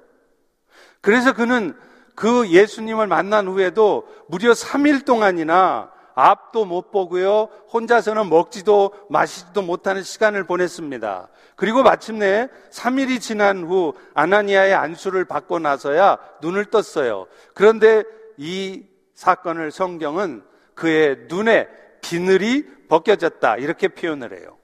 그래서 1.01 1.33
그는 1.33 1.75
그 2.15 2.47
예수님을 2.47 3.07
만난 3.07 3.49
후에도 3.49 4.07
무려 4.29 4.53
3일 4.53 5.05
동안이나 5.05 5.91
앞도 6.15 6.63
못 6.63 6.89
보고요. 6.89 7.49
혼자서는 7.73 8.29
먹지도 8.29 8.93
마시지도 9.09 9.61
못하는 9.61 10.03
시간을 10.03 10.45
보냈습니다. 10.45 11.27
그리고 11.57 11.83
마침내 11.83 12.47
3일이 12.71 13.19
지난 13.19 13.65
후 13.65 13.93
아나니아의 14.13 14.73
안수를 14.73 15.25
받고 15.25 15.59
나서야 15.59 16.17
눈을 16.41 16.67
떴어요. 16.67 17.27
그런데 17.53 18.05
이 18.37 18.85
사건을 19.19 19.71
성경은 19.71 20.45
그의 20.75 21.25
눈에 21.27 21.67
비늘이 21.99 22.87
벗겨졌다. 22.87 23.57
이렇게 23.57 23.89
표현을 23.89 24.39
해요. 24.39 24.57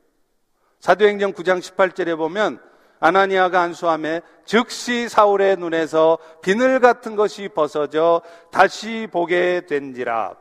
사도행전 0.80 1.34
9장 1.34 1.60
18절에 1.60 2.16
보면 2.16 2.62
아나니아가 3.02 3.60
안수함에 3.60 4.22
즉시 4.46 5.10
사울의 5.10 5.58
눈에서 5.58 6.20
비늘 6.42 6.80
같은 6.80 7.18
것이 7.18 7.50
벗어져 7.50 8.22
다시 8.50 9.10
보게 9.12 9.66
된지라. 9.66 10.38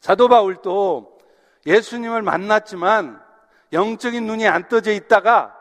사도 0.00 0.26
바울도 0.26 1.20
예수님을 1.64 2.22
만났지만 2.22 3.22
영적인 3.72 4.26
눈이 4.26 4.48
안 4.48 4.68
떠져 4.68 4.90
있다가 4.90 5.56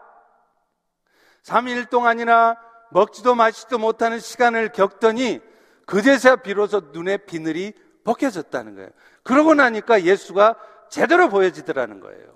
3일 1.43 1.91
동안이나 1.91 2.57
먹지도 2.89 3.35
마시지도 3.35 3.77
못하는 3.77 4.19
시간을 4.19 4.71
겪더니 4.71 5.50
그제서야 5.91 6.37
비로소 6.37 6.79
눈에 6.93 7.17
비늘이 7.17 7.73
벗겨졌다는 8.05 8.75
거예요. 8.75 8.89
그러고 9.23 9.53
나니까 9.53 10.03
예수가 10.03 10.55
제대로 10.89 11.27
보여지더라는 11.27 11.99
거예요. 11.99 12.31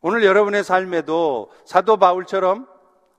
오늘 0.00 0.24
여러분의 0.24 0.64
삶에도 0.64 1.52
사도 1.64 1.98
바울처럼 1.98 2.66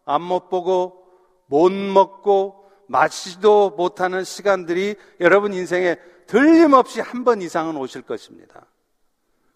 안 0.03 0.21
못 0.21 0.49
보고 0.49 1.07
못 1.45 1.71
먹고 1.71 2.69
마시지도 2.87 3.69
못하는 3.71 4.25
시간들이 4.25 4.95
여러분 5.21 5.53
인생에 5.53 5.95
틀림없이 6.27 6.99
한 6.99 7.23
번 7.23 7.41
이상은 7.41 7.77
오실 7.77 8.01
것입니다. 8.01 8.65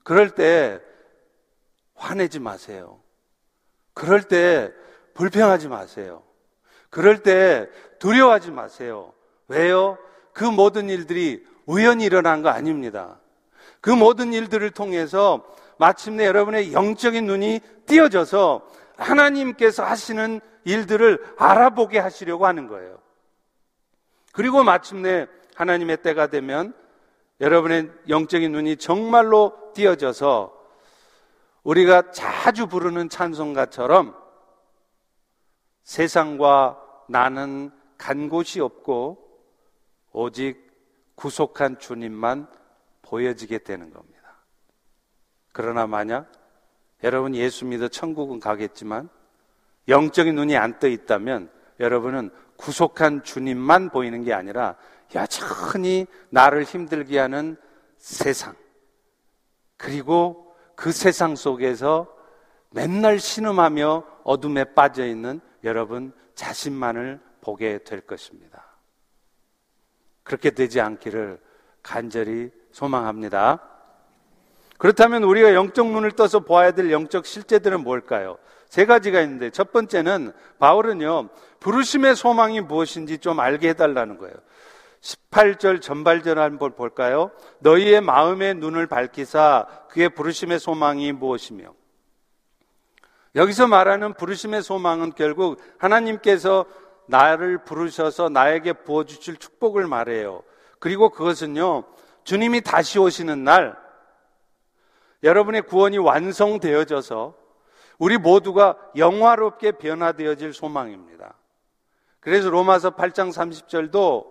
그럴 0.03 0.29
때 0.29 0.79
화내지 1.95 2.39
마세요. 2.39 3.01
그럴 3.93 4.23
때 4.23 4.71
불평하지 5.13 5.67
마세요. 5.67 6.23
그럴 6.89 7.21
때 7.21 7.69
두려워하지 7.99 8.51
마세요. 8.51 9.11
왜요? 9.47 9.97
그 10.33 10.43
모든 10.43 10.89
일들이 10.89 11.45
우연히 11.65 12.05
일어난 12.05 12.41
거 12.41 12.49
아닙니다. 12.49 13.19
그 13.81 13.89
모든 13.89 14.33
일들을 14.33 14.71
통해서 14.71 15.45
마침내 15.77 16.25
여러분의 16.25 16.73
영적인 16.73 17.25
눈이 17.25 17.59
띄어져서 17.85 18.67
하나님께서 18.97 19.83
하시는 19.83 20.41
일들을 20.63 21.35
알아보게 21.37 21.99
하시려고 21.99 22.45
하는 22.45 22.67
거예요. 22.67 22.97
그리고 24.31 24.63
마침내 24.63 25.27
하나님의 25.55 25.97
때가 25.97 26.27
되면 26.27 26.73
여러분의 27.39 27.91
영적인 28.09 28.51
눈이 28.51 28.77
정말로 28.77 29.71
띄어져서 29.73 30.53
우리가 31.63 32.11
자주 32.11 32.67
부르는 32.67 33.09
찬송가처럼 33.09 34.15
세상과 35.83 36.79
나는 37.07 37.71
간 37.97 38.29
곳이 38.29 38.59
없고 38.59 39.24
오직 40.15 40.65
구속한 41.15 41.77
주님만 41.77 42.47
보여지게 43.01 43.59
되는 43.59 43.91
겁니다. 43.91 44.37
그러나 45.51 45.87
만약 45.87 46.31
여러분 47.03 47.35
예수 47.35 47.65
믿어 47.65 47.89
천국은 47.89 48.39
가겠지만 48.39 49.09
영적인 49.89 50.33
눈이 50.33 50.55
안 50.55 50.79
떠 50.79 50.87
있다면 50.87 51.51
여러분은 51.79 52.31
구속한 52.55 53.23
주님만 53.23 53.89
보이는 53.89 54.23
게 54.23 54.33
아니라 54.33 54.77
여전히 55.13 56.07
나를 56.29 56.63
힘들게 56.63 57.19
하는 57.19 57.57
세상, 57.97 58.55
그리고 59.77 60.55
그 60.75 60.91
세상 60.91 61.35
속에서 61.35 62.07
맨날 62.71 63.19
신음하며 63.19 64.03
어둠에 64.23 64.63
빠져 64.73 65.05
있는 65.05 65.41
여러분 65.63 66.13
자신만을 66.35 67.19
보게 67.41 67.83
될 67.83 68.01
것입니다. 68.01 68.64
그렇게 70.25 70.49
되지 70.49 70.81
않기를 70.81 71.39
간절히 71.81 72.51
소망합니다. 72.71 73.61
그렇다면 74.77 75.23
우리가 75.23 75.53
영적 75.53 75.87
눈을 75.87 76.11
떠서 76.11 76.41
보아야 76.41 76.71
될 76.71 76.91
영적 76.91 77.25
실제들은 77.25 77.81
뭘까요? 77.83 78.37
세 78.67 78.85
가지가 78.85 79.21
있는데 79.21 79.51
첫 79.51 79.71
번째는 79.71 80.33
바울은요, 80.59 81.29
부르심의 81.61 82.15
소망이 82.15 82.59
무엇인지 82.59 83.19
좀 83.19 83.39
알게 83.39 83.69
해달라는 83.69 84.17
거예요. 84.17 84.35
18절 84.99 85.81
전발절 85.81 86.39
한번 86.39 86.75
볼까요? 86.75 87.31
너희의 87.59 88.01
마음의 88.01 88.55
눈을 88.55 88.87
밝히사 88.87 89.67
그의 89.89 90.09
부르심의 90.09 90.59
소망이 90.59 91.11
무엇이며 91.11 91.73
여기서 93.35 93.67
말하는 93.67 94.13
부르심의 94.13 94.63
소망은 94.63 95.13
결국 95.13 95.61
하나님께서 95.77 96.65
나를 97.07 97.59
부르셔서 97.63 98.29
나에게 98.29 98.73
부어주실 98.73 99.37
축복을 99.37 99.87
말해요. 99.87 100.43
그리고 100.79 101.09
그것은요, 101.09 101.83
주님이 102.23 102.61
다시 102.61 102.99
오시는 102.99 103.43
날, 103.43 103.77
여러분의 105.23 105.63
구원이 105.63 105.97
완성되어져서 105.97 107.35
우리 107.97 108.17
모두가 108.17 108.77
영화롭게 108.95 109.73
변화되어질 109.73 110.53
소망입니다. 110.53 111.35
그래서 112.19 112.49
로마서 112.49 112.91
8장 112.91 113.31
30절도 113.31 114.25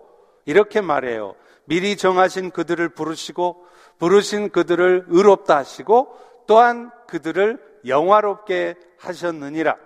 이렇게 0.45 0.81
말해요. 0.81 1.35
미리 1.65 1.97
정하신 1.97 2.51
그들을 2.51 2.89
부르시고 2.89 3.65
부르신 3.97 4.49
그들을 4.49 5.05
의롭다 5.07 5.57
하시고 5.57 6.15
또한 6.47 6.91
그들을 7.07 7.59
영화롭게 7.87 8.75
하셨느니라. 8.97 9.77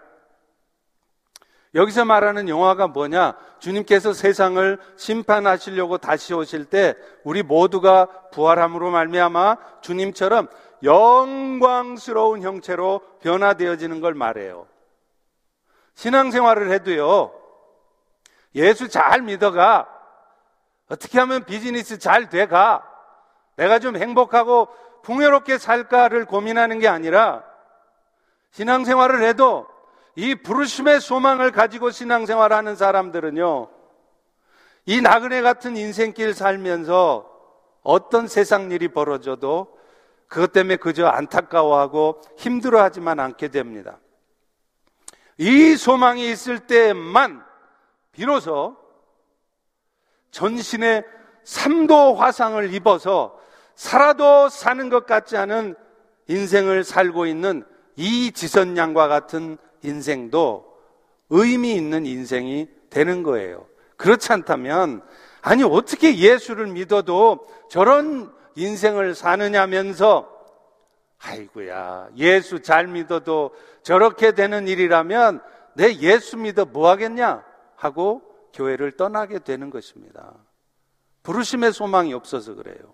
여기서 1.75 2.05
말하는 2.05 2.49
영화가 2.49 2.87
뭐냐? 2.87 3.35
주님께서 3.59 4.13
세상을 4.13 4.79
심판하시려고 4.97 5.99
다시 5.99 6.33
오실 6.33 6.65
때 6.65 6.95
우리 7.23 7.43
모두가 7.43 8.07
부활함으로 8.31 8.89
말미암아 8.89 9.57
주님처럼 9.81 10.47
영광스러운 10.81 12.41
형체로 12.41 13.01
변화되어지는 13.21 14.01
걸 14.01 14.15
말해요. 14.15 14.65
신앙생활을 15.93 16.71
해도요. 16.71 17.33
예수 18.55 18.87
잘 18.87 19.21
믿어가. 19.21 19.87
어떻게 20.89 21.19
하면 21.19 21.45
비즈니스 21.45 21.99
잘 21.99 22.29
돼가. 22.29 22.83
내가 23.57 23.77
좀 23.77 23.95
행복하고 23.95 24.69
풍요롭게 25.03 25.59
살까를 25.59 26.25
고민하는 26.25 26.79
게 26.79 26.87
아니라 26.87 27.43
신앙생활을 28.51 29.23
해도 29.23 29.67
이 30.19 30.35
부르심의 30.35 30.99
소망을 30.99 31.53
가지고 31.53 31.91
신앙생활 31.91 32.51
하는 32.51 32.75
사람들은요, 32.75 33.69
이 34.85 34.99
나그네 34.99 35.41
같은 35.41 35.77
인생길 35.77 36.33
살면서 36.33 37.25
어떤 37.83 38.27
세상 38.27 38.69
일이 38.69 38.89
벌어져도 38.89 39.79
그것 40.27 40.51
때문에 40.51 40.75
그저 40.75 41.07
안타까워하고 41.07 42.19
힘들어하지만 42.35 43.21
않게 43.21 43.47
됩니다. 43.47 43.97
이 45.37 45.77
소망이 45.77 46.29
있을 46.29 46.59
때만 46.67 47.41
비로소 48.11 48.75
전신의 50.31 51.05
삼도 51.45 52.15
화상을 52.15 52.73
입어서 52.73 53.39
살아도 53.73 54.49
사는 54.49 54.89
것 54.89 55.05
같지 55.05 55.37
않은 55.37 55.77
인생을 56.27 56.83
살고 56.83 57.25
있는 57.25 57.63
이 57.95 58.33
지선 58.33 58.75
양과 58.75 59.07
같은 59.07 59.57
인생도 59.83 60.77
의미 61.29 61.75
있는 61.75 62.05
인생이 62.05 62.67
되는 62.89 63.23
거예요. 63.23 63.67
그렇지 63.97 64.31
않다면, 64.33 65.03
아니, 65.41 65.63
어떻게 65.63 66.17
예수를 66.17 66.67
믿어도 66.67 67.47
저런 67.69 68.33
인생을 68.55 69.15
사느냐면서, 69.15 70.39
아이구야 71.19 72.09
예수 72.15 72.61
잘 72.61 72.87
믿어도 72.87 73.53
저렇게 73.83 74.31
되는 74.31 74.67
일이라면 74.67 75.41
내 75.73 75.93
예수 75.97 76.37
믿어 76.37 76.65
뭐 76.65 76.89
하겠냐? 76.89 77.43
하고 77.75 78.21
교회를 78.53 78.93
떠나게 78.93 79.39
되는 79.39 79.69
것입니다. 79.69 80.33
부르심의 81.23 81.73
소망이 81.73 82.13
없어서 82.13 82.55
그래요. 82.55 82.93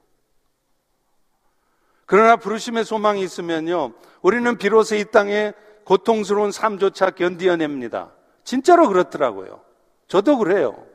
그러나 2.05 2.35
부르심의 2.35 2.85
소망이 2.85 3.21
있으면요, 3.21 3.93
우리는 4.21 4.57
비로소 4.57 4.95
이 4.95 5.05
땅에 5.05 5.53
고통스러운 5.85 6.51
삶조차 6.51 7.11
견디어냅니다. 7.11 8.11
진짜로 8.43 8.87
그렇더라고요. 8.89 9.63
저도 10.07 10.37
그래요. 10.37 10.85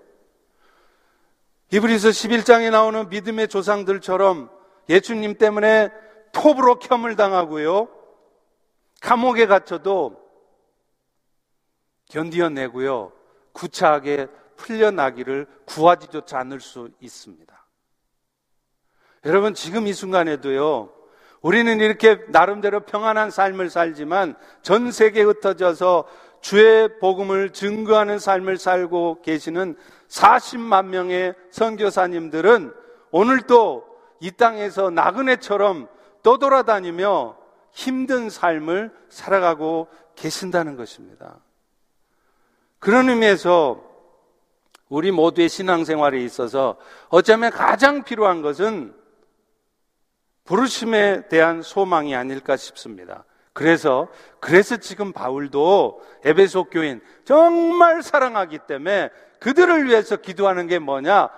이브리서 1.72 2.08
11장에 2.08 2.70
나오는 2.70 3.08
믿음의 3.08 3.48
조상들처럼 3.48 4.50
예수님 4.88 5.38
때문에 5.38 5.90
톱으로 6.32 6.78
켬을 6.80 7.16
당하고요. 7.16 7.88
감옥에 9.00 9.46
갇혀도 9.46 10.20
견디어내고요. 12.10 13.12
구차하게 13.52 14.26
풀려나기를 14.56 15.46
구하지조차 15.64 16.38
않을 16.40 16.60
수 16.60 16.90
있습니다. 17.00 17.66
여러분, 19.24 19.54
지금 19.54 19.86
이 19.86 19.92
순간에도요, 19.92 20.92
우리는 21.42 21.80
이렇게 21.80 22.20
나름대로 22.28 22.80
평안한 22.80 23.30
삶을 23.30 23.70
살지만 23.70 24.34
전 24.62 24.92
세계에 24.92 25.22
흩어져서 25.22 26.06
주의 26.40 26.98
복음을 26.98 27.50
증거하는 27.50 28.18
삶을 28.18 28.58
살고 28.58 29.22
계시는 29.22 29.76
40만 30.08 30.86
명의 30.86 31.34
선교사님들은 31.50 32.72
오늘도 33.10 33.86
이 34.20 34.30
땅에서 34.32 34.90
나그네처럼 34.90 35.88
떠돌아다니며 36.22 37.36
힘든 37.72 38.28
삶을 38.28 38.90
살아가고 39.08 39.88
계신다는 40.14 40.76
것입니다. 40.76 41.36
그런 42.78 43.08
의미에서 43.08 43.82
우리 44.88 45.10
모두의 45.12 45.48
신앙생활에 45.48 46.20
있어서 46.24 46.76
어쩌면 47.08 47.50
가장 47.50 48.02
필요한 48.02 48.42
것은 48.42 48.94
부르심에 50.50 51.28
대한 51.28 51.62
소망이 51.62 52.16
아닐까 52.16 52.56
싶습니다. 52.56 53.24
그래서 53.52 54.08
그래서 54.40 54.78
지금 54.78 55.12
바울도 55.12 56.02
에베소 56.24 56.64
교인 56.64 57.00
정말 57.24 58.02
사랑하기 58.02 58.58
때문에 58.66 59.10
그들을 59.38 59.86
위해서 59.86 60.16
기도하는 60.16 60.66
게 60.66 60.80
뭐냐? 60.80 61.28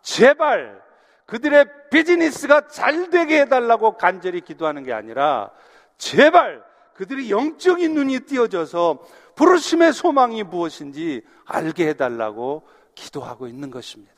제발 0.00 0.80
그들의 1.26 1.66
비즈니스가 1.90 2.68
잘 2.68 3.10
되게 3.10 3.42
해달라고 3.42 3.98
간절히 3.98 4.40
기도하는 4.40 4.84
게 4.84 4.94
아니라 4.94 5.50
제발 5.98 6.64
그들이 6.94 7.30
영적인 7.30 7.92
눈이 7.92 8.20
띄어져서 8.20 9.00
부르심의 9.36 9.92
소망이 9.92 10.44
무엇인지 10.44 11.20
알게 11.44 11.88
해달라고 11.88 12.66
기도하고 12.94 13.48
있는 13.48 13.70
것입니다. 13.70 14.11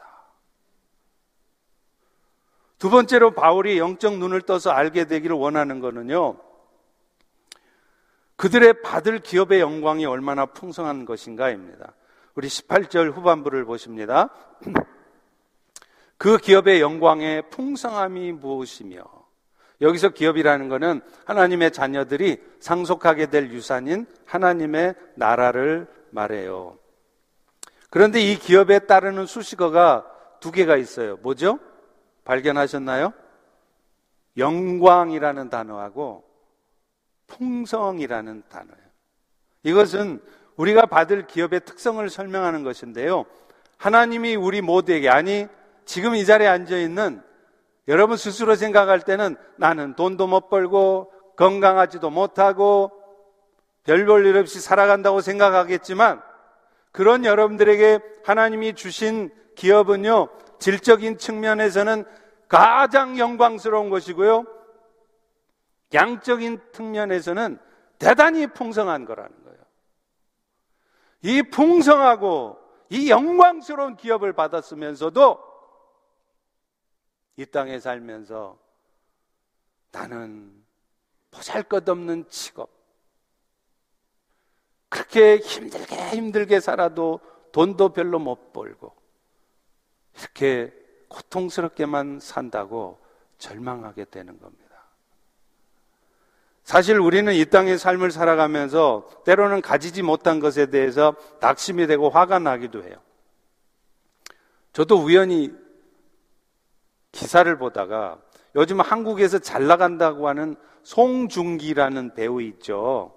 두 2.84 2.90
번째로 2.90 3.30
바울이 3.30 3.78
영적 3.78 4.18
눈을 4.18 4.42
떠서 4.42 4.68
알게 4.68 5.06
되기를 5.06 5.34
원하는 5.34 5.80
것은요. 5.80 6.36
그들의 8.36 8.82
받을 8.82 9.20
기업의 9.20 9.60
영광이 9.60 10.04
얼마나 10.04 10.44
풍성한 10.44 11.06
것인가입니다. 11.06 11.94
우리 12.34 12.46
18절 12.46 13.14
후반부를 13.14 13.64
보십니다. 13.64 14.28
그 16.18 16.36
기업의 16.36 16.82
영광의 16.82 17.48
풍성함이 17.48 18.32
무엇이며 18.32 19.02
여기서 19.80 20.10
기업이라는 20.10 20.68
것은 20.68 21.00
하나님의 21.24 21.70
자녀들이 21.70 22.36
상속하게 22.60 23.30
될 23.30 23.50
유산인 23.50 24.04
하나님의 24.26 24.94
나라를 25.14 25.88
말해요. 26.10 26.78
그런데 27.88 28.20
이 28.20 28.36
기업에 28.36 28.80
따르는 28.80 29.24
수식어가 29.24 30.04
두 30.40 30.52
개가 30.52 30.76
있어요. 30.76 31.16
뭐죠? 31.22 31.58
발견하셨나요? 32.24 33.12
영광이라는 34.36 35.50
단어하고 35.50 36.24
풍성이라는 37.26 38.42
단어예요. 38.48 38.84
이것은 39.62 40.20
우리가 40.56 40.86
받을 40.86 41.26
기업의 41.26 41.60
특성을 41.64 42.08
설명하는 42.08 42.62
것인데요. 42.62 43.24
하나님이 43.78 44.36
우리 44.36 44.60
모두에게, 44.60 45.08
아니, 45.08 45.46
지금 45.84 46.14
이 46.14 46.24
자리에 46.24 46.46
앉아 46.46 46.76
있는 46.78 47.22
여러분 47.88 48.16
스스로 48.16 48.54
생각할 48.54 49.00
때는 49.00 49.36
나는 49.56 49.94
돈도 49.94 50.26
못 50.26 50.48
벌고 50.48 51.12
건강하지도 51.36 52.10
못하고 52.10 52.90
별 53.84 54.06
볼 54.06 54.24
일 54.24 54.38
없이 54.38 54.60
살아간다고 54.60 55.20
생각하겠지만 55.20 56.22
그런 56.92 57.24
여러분들에게 57.26 58.00
하나님이 58.24 58.74
주신 58.74 59.30
기업은요, 59.56 60.28
질적인 60.64 61.18
측면에서는 61.18 62.06
가장 62.48 63.18
영광스러운 63.18 63.90
것이고요. 63.90 64.46
양적인 65.92 66.58
측면에서는 66.72 67.58
대단히 67.98 68.46
풍성한 68.46 69.04
거라는 69.04 69.44
거예요. 69.44 69.58
이 71.20 71.42
풍성하고 71.42 72.58
이 72.88 73.10
영광스러운 73.10 73.96
기업을 73.96 74.32
받았으면서도 74.32 75.38
이 77.36 77.44
땅에 77.44 77.78
살면서 77.78 78.58
나는 79.92 80.64
보잘 81.30 81.64
것 81.64 81.86
없는 81.86 82.30
직업. 82.30 82.70
그렇게 84.88 85.36
힘들게 85.36 86.08
힘들게 86.08 86.60
살아도 86.60 87.20
돈도 87.52 87.90
별로 87.90 88.18
못 88.18 88.54
벌고 88.54 89.03
이렇게 90.18 90.72
고통스럽게만 91.08 92.20
산다고 92.20 92.98
절망하게 93.38 94.06
되는 94.06 94.38
겁니다. 94.38 94.64
사실 96.64 96.98
우리는 96.98 97.32
이 97.34 97.44
땅의 97.44 97.78
삶을 97.78 98.10
살아가면서 98.10 99.08
때로는 99.24 99.60
가지지 99.60 100.02
못한 100.02 100.40
것에 100.40 100.66
대해서 100.66 101.14
낙심이 101.40 101.86
되고 101.86 102.08
화가 102.08 102.38
나기도 102.38 102.82
해요. 102.84 102.96
저도 104.72 104.96
우연히 104.96 105.52
기사를 107.12 107.58
보다가 107.58 108.18
요즘 108.56 108.80
한국에서 108.80 109.38
잘 109.38 109.66
나간다고 109.66 110.26
하는 110.26 110.56
송중기라는 110.84 112.14
배우 112.14 112.40
있죠. 112.42 113.14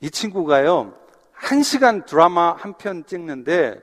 이 0.00 0.10
친구가요, 0.10 0.98
한 1.32 1.62
시간 1.62 2.04
드라마 2.04 2.52
한 2.52 2.74
편 2.74 3.04
찍는데 3.04 3.80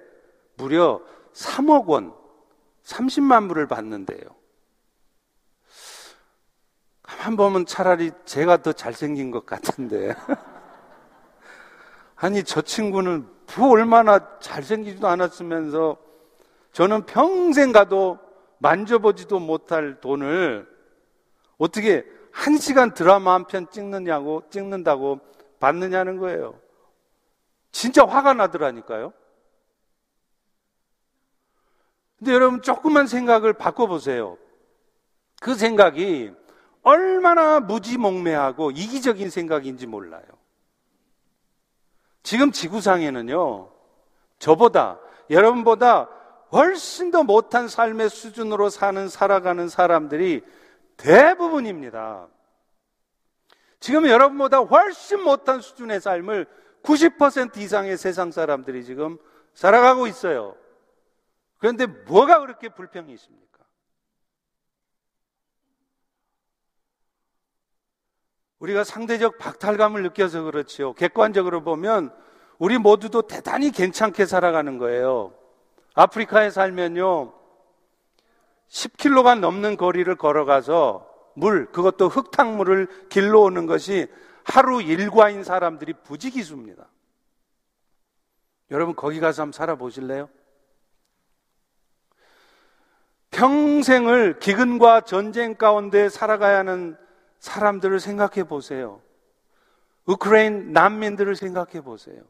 무려 0.56 1.02
3억 1.34 1.88
원, 1.88 2.14
30만 2.84 3.48
불을 3.48 3.68
받는데요. 3.68 4.20
가만 7.02 7.36
보면 7.36 7.66
차라리 7.66 8.12
제가 8.26 8.62
더 8.62 8.74
잘생긴 8.74 9.32
것 9.32 9.46
같은데. 9.46 10.16
아니, 12.16 12.44
저 12.44 12.62
친구는 12.62 13.28
부 13.46 13.70
얼마나 13.70 14.40
잘생기지도 14.40 15.08
않았으면서 15.08 15.98
저는 16.72 17.06
평생 17.06 17.72
가도 17.72 18.20
만져보지도 18.60 19.40
못할 19.40 20.00
돈을 20.00 20.68
어떻게 21.58 22.06
한 22.32 22.58
시간 22.58 22.94
드라마 22.94 23.34
한 23.34 23.46
편 23.46 23.70
찍느냐고, 23.70 24.44
찍는다고 24.50 25.20
받느냐는 25.60 26.18
거예요. 26.18 26.60
진짜 27.72 28.06
화가 28.06 28.34
나더라니까요. 28.34 29.14
근데 32.24 32.36
여러분 32.36 32.62
조금만 32.62 33.06
생각을 33.06 33.52
바꿔보세요. 33.52 34.38
그 35.42 35.56
생각이 35.56 36.32
얼마나 36.82 37.60
무지몽매하고 37.60 38.72
이기적인 38.72 39.30
생각인지 39.30 39.88
몰라요. 39.88 40.24
지금 42.24 42.54
지구상에는요, 42.54 43.70
저보다, 44.40 45.02
여러분보다 45.30 46.08
훨씬 46.54 47.12
더 47.12 47.24
못한 47.24 47.68
삶의 47.68 48.10
수준으로 48.10 48.70
사는, 48.70 49.10
살아가는 49.10 49.68
사람들이 49.68 50.44
대부분입니다. 50.96 52.30
지금 53.82 54.08
여러분보다 54.08 54.60
훨씬 54.60 55.22
못한 55.22 55.60
수준의 55.60 56.00
삶을 56.00 56.48
90% 56.84 57.58
이상의 57.58 57.98
세상 57.98 58.32
사람들이 58.32 58.86
지금 58.86 59.18
살아가고 59.56 60.08
있어요. 60.08 60.56
그런데 61.64 61.86
뭐가 61.86 62.42
그렇게 62.42 62.68
불평이 62.68 63.14
있습니까? 63.14 63.64
우리가 68.60 68.84
상대적 68.84 69.38
박탈감을 69.38 70.04
느껴서 70.04 70.44
그렇지요. 70.44 70.92
객관적으로 70.92 71.64
보면 71.64 72.14
우리 72.58 72.78
모두도 72.78 73.28
대단히 73.28 73.72
괜찮게 73.72 74.26
살아가는 74.26 74.78
거예요. 74.78 75.36
아프리카에 75.94 76.50
살면요. 76.50 77.34
10km가 78.68 79.40
넘는 79.40 79.78
거리를 79.78 80.14
걸어가서 80.18 81.10
물, 81.34 81.72
그것도 81.72 82.10
흙탕물을 82.10 83.08
길러 83.08 83.40
오는 83.40 83.68
것이 83.68 84.08
하루 84.44 84.82
일과인 84.82 85.46
사람들이 85.46 85.94
부지기수입니다. 86.04 86.90
여러분, 88.70 88.98
거기 88.98 89.22
가서 89.22 89.44
한번 89.44 89.54
살아보실래요? 89.54 90.28
평생을 93.34 94.40
기근과 94.40 95.02
전쟁 95.02 95.56
가운데 95.56 96.08
살아가야 96.08 96.60
하는 96.60 96.96
사람들을 97.40 98.00
생각해 98.00 98.44
보세요. 98.46 99.02
우크라이나 100.06 100.82
난민들을 100.82 101.36
생각해 101.36 101.82
보세요. 101.82 102.22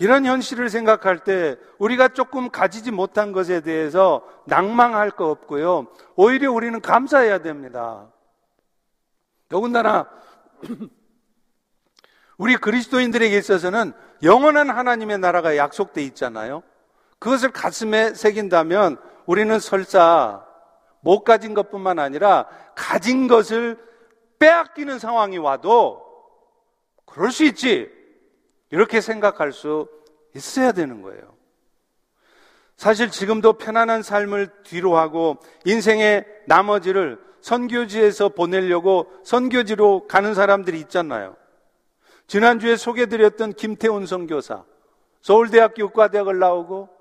이런 0.00 0.24
현실을 0.24 0.70
생각할 0.70 1.24
때 1.24 1.56
우리가 1.78 2.08
조금 2.08 2.50
가지지 2.50 2.90
못한 2.90 3.32
것에 3.32 3.60
대해서 3.60 4.26
낭망할 4.46 5.10
거 5.10 5.28
없고요. 5.30 5.88
오히려 6.14 6.52
우리는 6.52 6.80
감사해야 6.80 7.38
됩니다. 7.38 8.08
더군다나 9.48 10.08
우리 12.38 12.56
그리스도인들에게 12.56 13.36
있어서는 13.36 13.92
영원한 14.22 14.70
하나님의 14.70 15.18
나라가 15.18 15.56
약속돼 15.56 16.02
있잖아요. 16.04 16.62
그것을 17.18 17.50
가슴에 17.50 18.14
새긴다면 18.14 18.96
우리는 19.26 19.58
설사 19.58 20.44
못 21.00 21.24
가진 21.24 21.54
것뿐만 21.54 21.98
아니라 21.98 22.46
가진 22.74 23.28
것을 23.28 23.78
빼앗기는 24.38 24.98
상황이 24.98 25.38
와도 25.38 26.02
그럴 27.04 27.30
수 27.30 27.44
있지. 27.44 27.90
이렇게 28.70 29.00
생각할 29.00 29.52
수 29.52 29.88
있어야 30.34 30.72
되는 30.72 31.02
거예요. 31.02 31.36
사실 32.76 33.10
지금도 33.10 33.54
편안한 33.54 34.02
삶을 34.02 34.62
뒤로하고 34.62 35.38
인생의 35.64 36.24
나머지를 36.46 37.18
선교지에서 37.40 38.28
보내려고 38.30 39.10
선교지로 39.24 40.06
가는 40.06 40.34
사람들이 40.34 40.78
있잖아요. 40.80 41.36
지난주에 42.28 42.76
소개드렸던 42.76 43.54
김태훈 43.54 44.06
선교사, 44.06 44.64
서울대학교 45.22 45.84
의과대학을 45.84 46.38
나오고 46.38 46.97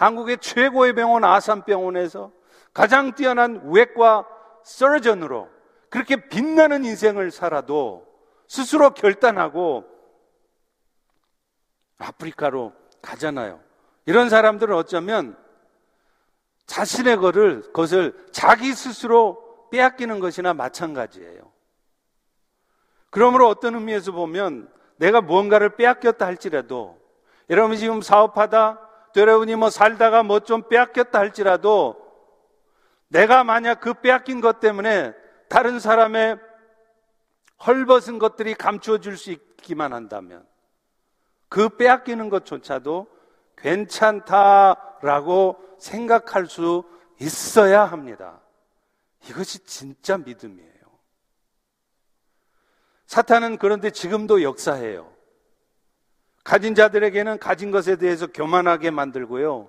한국의 0.00 0.38
최고의 0.38 0.94
병원 0.94 1.24
아산병원에서 1.24 2.32
가장 2.72 3.14
뛰어난 3.14 3.60
외과 3.70 4.26
서전으로 4.64 5.50
그렇게 5.90 6.16
빛나는 6.28 6.86
인생을 6.86 7.30
살아도 7.30 8.06
스스로 8.48 8.94
결단하고 8.94 9.84
아프리카로 11.98 12.72
가잖아요. 13.02 13.60
이런 14.06 14.30
사람들은 14.30 14.74
어쩌면 14.74 15.36
자신의 16.64 17.18
것을, 17.18 17.70
것을 17.74 18.26
자기 18.32 18.72
스스로 18.72 19.68
빼앗기는 19.70 20.18
것이나 20.18 20.54
마찬가지예요. 20.54 21.52
그러므로 23.10 23.48
어떤 23.48 23.74
의미에서 23.74 24.12
보면 24.12 24.72
내가 24.96 25.20
무언가를 25.20 25.76
빼앗겼다 25.76 26.24
할지라도 26.24 26.98
여러분이 27.50 27.78
지금 27.78 28.00
사업하다 28.00 28.89
또 29.12 29.20
여러분이 29.20 29.56
뭐 29.56 29.70
살다가 29.70 30.22
뭐 30.22 30.40
좀 30.40 30.68
빼앗겼다 30.68 31.18
할지라도 31.18 31.96
내가 33.08 33.44
만약 33.44 33.80
그 33.80 33.94
빼앗긴 33.94 34.40
것 34.40 34.60
때문에 34.60 35.12
다른 35.48 35.80
사람의 35.80 36.38
헐벗은 37.66 38.18
것들이 38.18 38.54
감추어 38.54 38.98
줄수 38.98 39.32
있기만 39.32 39.92
한다면 39.92 40.46
그 41.48 41.68
빼앗기는 41.70 42.28
것조차도 42.30 43.08
괜찮다라고 43.56 44.96
생각할 45.78 46.46
수 46.46 46.84
있어야 47.20 47.84
합니다. 47.84 48.40
이것이 49.28 49.58
진짜 49.64 50.16
믿음이에요. 50.16 50.70
사탄은 53.06 53.58
그런데 53.58 53.90
지금도 53.90 54.42
역사해요. 54.42 55.12
가진 56.42 56.74
자들에게는 56.74 57.38
가진 57.38 57.70
것에 57.70 57.96
대해서 57.96 58.26
교만하게 58.26 58.90
만들고요. 58.90 59.68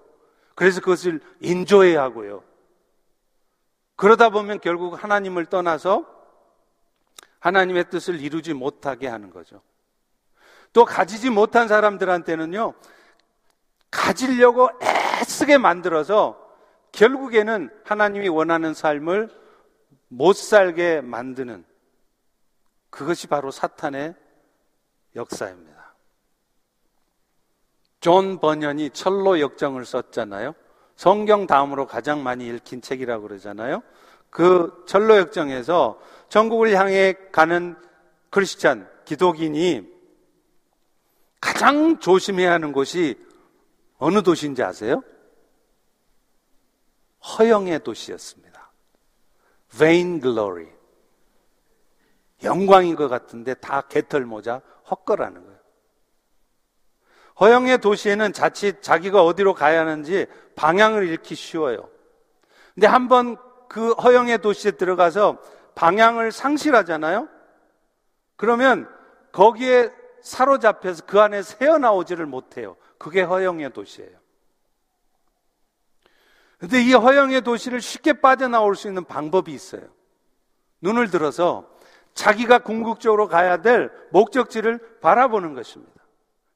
그래서 0.56 0.80
그것을 0.80 1.22
인조해야 1.40 2.02
하고요. 2.02 2.44
그러다 3.96 4.30
보면 4.30 4.60
결국 4.60 5.02
하나님을 5.02 5.46
떠나서 5.46 6.06
하나님의 7.40 7.90
뜻을 7.90 8.20
이루지 8.20 8.54
못하게 8.54 9.08
하는 9.08 9.30
거죠. 9.30 9.62
또 10.74 10.86
가지지 10.86 11.30
못한 11.30 11.68
사람들한테는요, 11.68 12.74
가지려고 13.90 14.70
애쓰게 14.82 15.58
만들어서 15.58 16.40
결국에는 16.92 17.70
하나님이 17.84 18.30
원하는 18.30 18.74
삶을 18.74 19.30
못 20.08 20.36
살게 20.36 21.02
만드는 21.02 21.66
그것이 22.90 23.28
바로 23.28 23.52
사탄의 23.52 24.16
역사입니다. 25.16 25.71
존 28.02 28.40
번연이 28.40 28.90
천로 28.90 29.40
역정을 29.40 29.86
썼잖아요. 29.86 30.54
성경 30.96 31.48
다음으로 31.48 31.88
가장 31.88 32.24
많이 32.24 32.48
읽힌 32.48 32.82
책이라고 32.82 33.28
그러잖아요. 33.28 33.82
그 34.30 34.84
천로 34.88 35.18
역정에서 35.18 36.00
천국을 36.30 36.76
향해 36.78 37.14
가는 37.32 37.76
크리스찬 38.30 38.90
기독인이 39.06 39.90
가장 41.40 42.00
조심해야 42.00 42.52
하는 42.52 42.72
곳이 42.72 43.20
어느 43.98 44.24
도시인지 44.24 44.64
아세요? 44.64 45.04
허영의 47.24 47.84
도시였습니다. 47.84 48.72
vain 49.70 50.22
glory. 50.22 50.70
영광인 52.44 52.96
것 52.96 53.08
같은데 53.10 53.54
다 53.54 53.82
개털 53.82 54.26
모자 54.26 54.62
헛거라는 54.90 55.44
거예요. 55.44 55.51
허영의 57.42 57.80
도시에는 57.80 58.34
자칫 58.34 58.84
자기가 58.84 59.24
어디로 59.24 59.56
가야 59.56 59.82
하는지 59.82 60.28
방향을 60.56 61.08
잃기 61.08 61.34
쉬워요. 61.34 61.90
근데 62.76 62.86
한번 62.86 63.36
그 63.68 63.94
허영의 63.94 64.40
도시에 64.40 64.72
들어가서 64.72 65.42
방향을 65.74 66.32
상실하잖아요? 66.32 67.28
그러면 68.36 68.88
거기에 69.32 69.92
사로잡혀서 70.22 71.06
그 71.08 71.20
안에 71.20 71.42
새어나오지를 71.42 72.28
못해요. 72.28 72.78
그게 73.00 73.24
허영의 73.24 73.74
도시예요. 73.74 74.22
근데 76.60 76.84
이 76.84 76.94
허영의 76.94 77.42
도시를 77.42 77.82
쉽게 77.82 78.14
빠져나올 78.14 78.76
수 78.76 78.88
있는 78.88 79.04
방법이 79.04 79.52
있어요. 79.52 79.82
눈을 80.82 81.10
들어서 81.10 81.68
자기가 82.14 82.60
궁극적으로 82.60 83.28
가야 83.28 83.62
될 83.64 83.92
목적지를 84.12 85.00
바라보는 85.02 85.56
것입니다. 85.56 86.01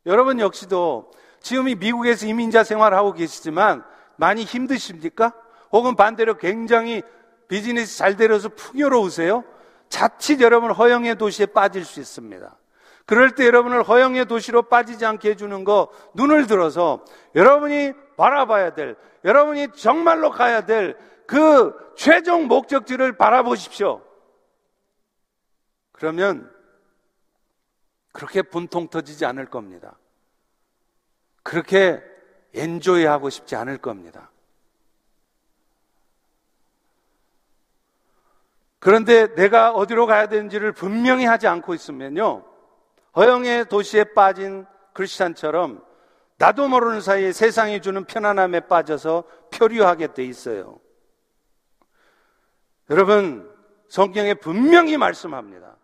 여러분 0.06 0.40
역시도 0.40 1.12
지금 1.40 1.68
이 1.68 1.76
미국에서 1.76 2.26
이민자 2.28 2.64
생활하고 2.64 3.14
계시지만 3.14 3.84
많이 4.16 4.44
힘드십니까? 4.44 5.34
혹은 5.72 5.96
반대로 5.96 6.38
굉장히 6.38 7.04
비즈니스 7.48 7.98
잘 7.98 8.16
되려서 8.16 8.50
풍요로우세요? 8.50 9.44
자칫 9.90 10.42
여러분 10.42 10.72
허영의 10.72 11.18
도시에 11.18 11.48
빠질 11.48 11.86
수 11.86 12.00
있습니다. 12.00 12.58
그럴 13.06 13.36
때 13.36 13.46
여러분을 13.46 13.84
허영의 13.84 14.26
도시로 14.26 14.64
빠지지 14.64 15.06
않게 15.06 15.32
해주는 15.32 15.64
거 15.64 15.90
눈을 16.16 16.48
들어서 16.48 17.06
여러분이 17.36 17.94
바라봐야 18.18 18.74
될, 18.74 18.96
여러분이 19.24 19.70
정말로 19.74 20.32
가야 20.32 20.66
될 20.66 20.98
그 21.26 21.74
최종 21.96 22.48
목적지를 22.48 23.18
바라보십시오. 23.18 24.02
그러면 25.92 26.52
그렇게 28.16 28.42
분통 28.42 28.88
터지지 28.88 29.26
않을 29.26 29.48
겁니다. 29.48 29.98
그렇게 31.44 32.02
엔조이 32.54 33.04
하고 33.04 33.30
싶지 33.30 33.58
않을 33.58 33.78
겁니다. 33.78 34.32
그런데 38.80 39.36
내가 39.36 39.72
어디로 39.74 40.06
가야 40.06 40.30
되는지를 40.30 40.72
분명히 40.72 41.26
하지 41.26 41.48
않고 41.48 41.74
있으면요. 41.74 42.46
허영의 43.18 43.68
도시에 43.68 44.06
빠진 44.06 44.66
크리스찬처럼 44.94 45.84
나도 46.38 46.70
모르는 46.70 47.02
사이에 47.02 47.34
세상이 47.34 47.82
주는 47.82 48.06
편안함에 48.06 48.62
빠져서 48.62 49.26
표류하게 49.52 50.14
돼 50.14 50.24
있어요. 50.24 50.80
여러분, 52.90 53.54
성경에 53.90 54.36
분명히 54.36 54.96
말씀합니다. 54.96 55.75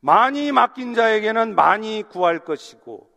많이 0.00 0.52
맡긴 0.52 0.94
자에게는 0.94 1.54
많이 1.54 2.02
구할 2.02 2.44
것이고, 2.44 3.08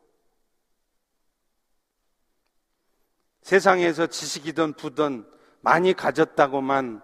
세상에서 3.41 4.07
지식이든 4.07 4.73
부든 4.73 5.25
많이 5.61 5.93
가졌다고만 5.93 7.01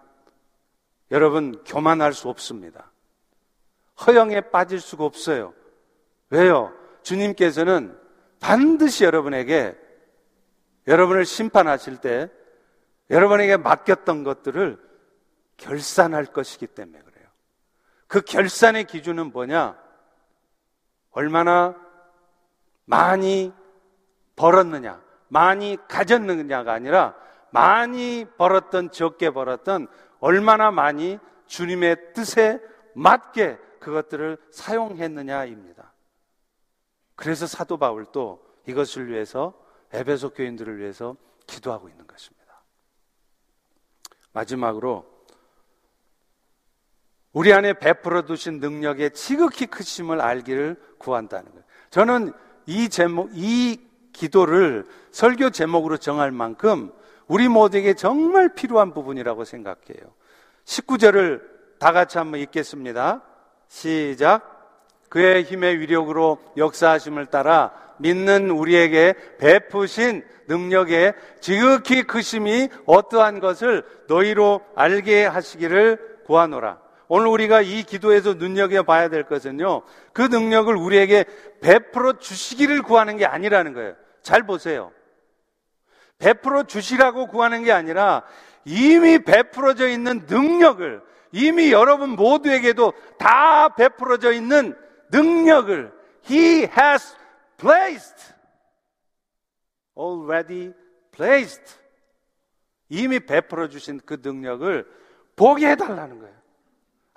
여러분 1.10 1.62
교만할 1.64 2.12
수 2.12 2.28
없습니다. 2.28 2.90
허영에 4.06 4.42
빠질 4.50 4.80
수가 4.80 5.04
없어요. 5.04 5.54
왜요? 6.30 6.72
주님께서는 7.02 7.98
반드시 8.40 9.04
여러분에게 9.04 9.76
여러분을 10.86 11.24
심판하실 11.24 11.98
때 11.98 12.30
여러분에게 13.10 13.56
맡겼던 13.56 14.24
것들을 14.24 14.78
결산할 15.56 16.26
것이기 16.26 16.66
때문에 16.66 17.00
그 18.08 18.22
결산의 18.22 18.84
기준은 18.84 19.32
뭐냐? 19.32 19.78
얼마나 21.10 21.76
많이 22.86 23.52
벌었느냐, 24.34 25.00
많이 25.28 25.76
가졌느냐가 25.88 26.72
아니라 26.72 27.14
많이 27.50 28.24
벌었던 28.36 28.90
적게 28.90 29.30
벌었던 29.30 29.88
얼마나 30.20 30.70
많이 30.70 31.18
주님의 31.46 32.14
뜻에 32.14 32.60
맞게 32.94 33.58
그것들을 33.80 34.38
사용했느냐입니다. 34.50 35.92
그래서 37.14 37.46
사도 37.46 37.76
바울도 37.76 38.42
이것을 38.66 39.08
위해서 39.08 39.54
에베소 39.92 40.30
교인들을 40.30 40.78
위해서 40.78 41.16
기도하고 41.46 41.88
있는 41.88 42.06
것입니다. 42.06 42.62
마지막으로 44.32 45.17
우리 47.38 47.52
안에 47.52 47.74
베풀어 47.74 48.22
두신 48.22 48.58
능력의 48.58 49.12
지극히 49.12 49.66
크심을 49.66 50.20
알기를 50.20 50.74
구한다는 50.98 51.48
거예요. 51.52 51.64
저는 51.88 52.32
이 52.66 52.88
제목, 52.88 53.30
이 53.32 53.80
기도를 54.12 54.84
설교 55.12 55.50
제목으로 55.50 55.98
정할 55.98 56.32
만큼 56.32 56.90
우리 57.28 57.46
모두에게 57.46 57.94
정말 57.94 58.56
필요한 58.56 58.92
부분이라고 58.92 59.44
생각해요. 59.44 60.12
19절을 60.64 61.42
다 61.78 61.92
같이 61.92 62.18
한번 62.18 62.40
읽겠습니다. 62.40 63.22
시작. 63.68 65.06
그의 65.08 65.44
힘의 65.44 65.78
위력으로 65.78 66.38
역사하심을 66.56 67.26
따라 67.26 67.70
믿는 67.98 68.50
우리에게 68.50 69.14
베푸신 69.38 70.24
능력의 70.48 71.14
지극히 71.40 72.02
크심이 72.02 72.68
어떠한 72.84 73.38
것을 73.38 73.84
너희로 74.08 74.60
알게 74.74 75.24
하시기를 75.24 76.22
구하노라. 76.26 76.87
오늘 77.08 77.28
우리가 77.28 77.62
이 77.62 77.82
기도에서 77.82 78.34
눈여겨봐야 78.34 79.08
될 79.08 79.24
것은요, 79.24 79.82
그 80.12 80.22
능력을 80.22 80.74
우리에게 80.76 81.24
베풀어 81.60 82.18
주시기를 82.18 82.82
구하는 82.82 83.16
게 83.16 83.24
아니라는 83.24 83.72
거예요. 83.72 83.96
잘 84.22 84.42
보세요. 84.44 84.92
베풀어 86.18 86.64
주시라고 86.64 87.28
구하는 87.28 87.64
게 87.64 87.72
아니라 87.72 88.24
이미 88.64 89.18
베풀어져 89.18 89.88
있는 89.88 90.26
능력을 90.28 91.02
이미 91.32 91.72
여러분 91.72 92.10
모두에게도 92.10 92.92
다 93.18 93.74
베풀어져 93.74 94.32
있는 94.32 94.76
능력을 95.10 95.92
He 96.28 96.64
has 96.64 97.16
placed 97.56 98.34
already 99.96 100.72
placed 101.12 101.76
이미 102.88 103.20
베풀어 103.20 103.68
주신 103.68 104.00
그 104.04 104.20
능력을 104.22 104.86
보게 105.36 105.70
해달라는 105.70 106.18
거예요. 106.18 106.37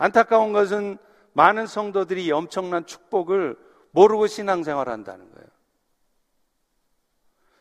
안타까운 0.02 0.52
것은 0.52 0.98
많은 1.34 1.68
성도들이 1.68 2.32
엄청난 2.32 2.88
축복을 2.88 3.56
모르고 3.92 4.26
신앙생활 4.26 4.90
한다는 4.90 5.32
거예요. 5.32 5.48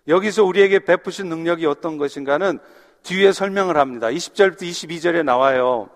여기서 0.09 0.45
우리에게 0.45 0.79
베푸신 0.79 1.29
능력이 1.29 1.67
어떤 1.67 1.99
것인가는 1.99 2.59
뒤에 3.03 3.33
설명을 3.33 3.77
합니다. 3.77 4.07
20절부터 4.07 4.63
22절에 4.63 5.23
나와요. 5.23 5.91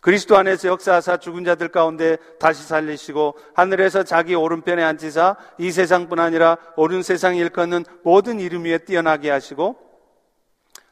그리스도 0.00 0.36
안에서 0.36 0.68
역사하사 0.68 1.16
죽은 1.16 1.44
자들 1.44 1.68
가운데 1.68 2.16
다시 2.38 2.62
살리시고 2.62 3.36
하늘에서 3.54 4.04
자기 4.04 4.36
오른편에 4.36 4.84
앉히사 4.84 5.36
이 5.58 5.72
세상뿐 5.72 6.20
아니라 6.20 6.58
오른 6.76 7.02
세상 7.02 7.34
일컫는 7.34 7.84
모든 8.04 8.38
이름 8.38 8.64
위에 8.64 8.78
뛰어나게 8.78 9.30
하시고 9.30 9.76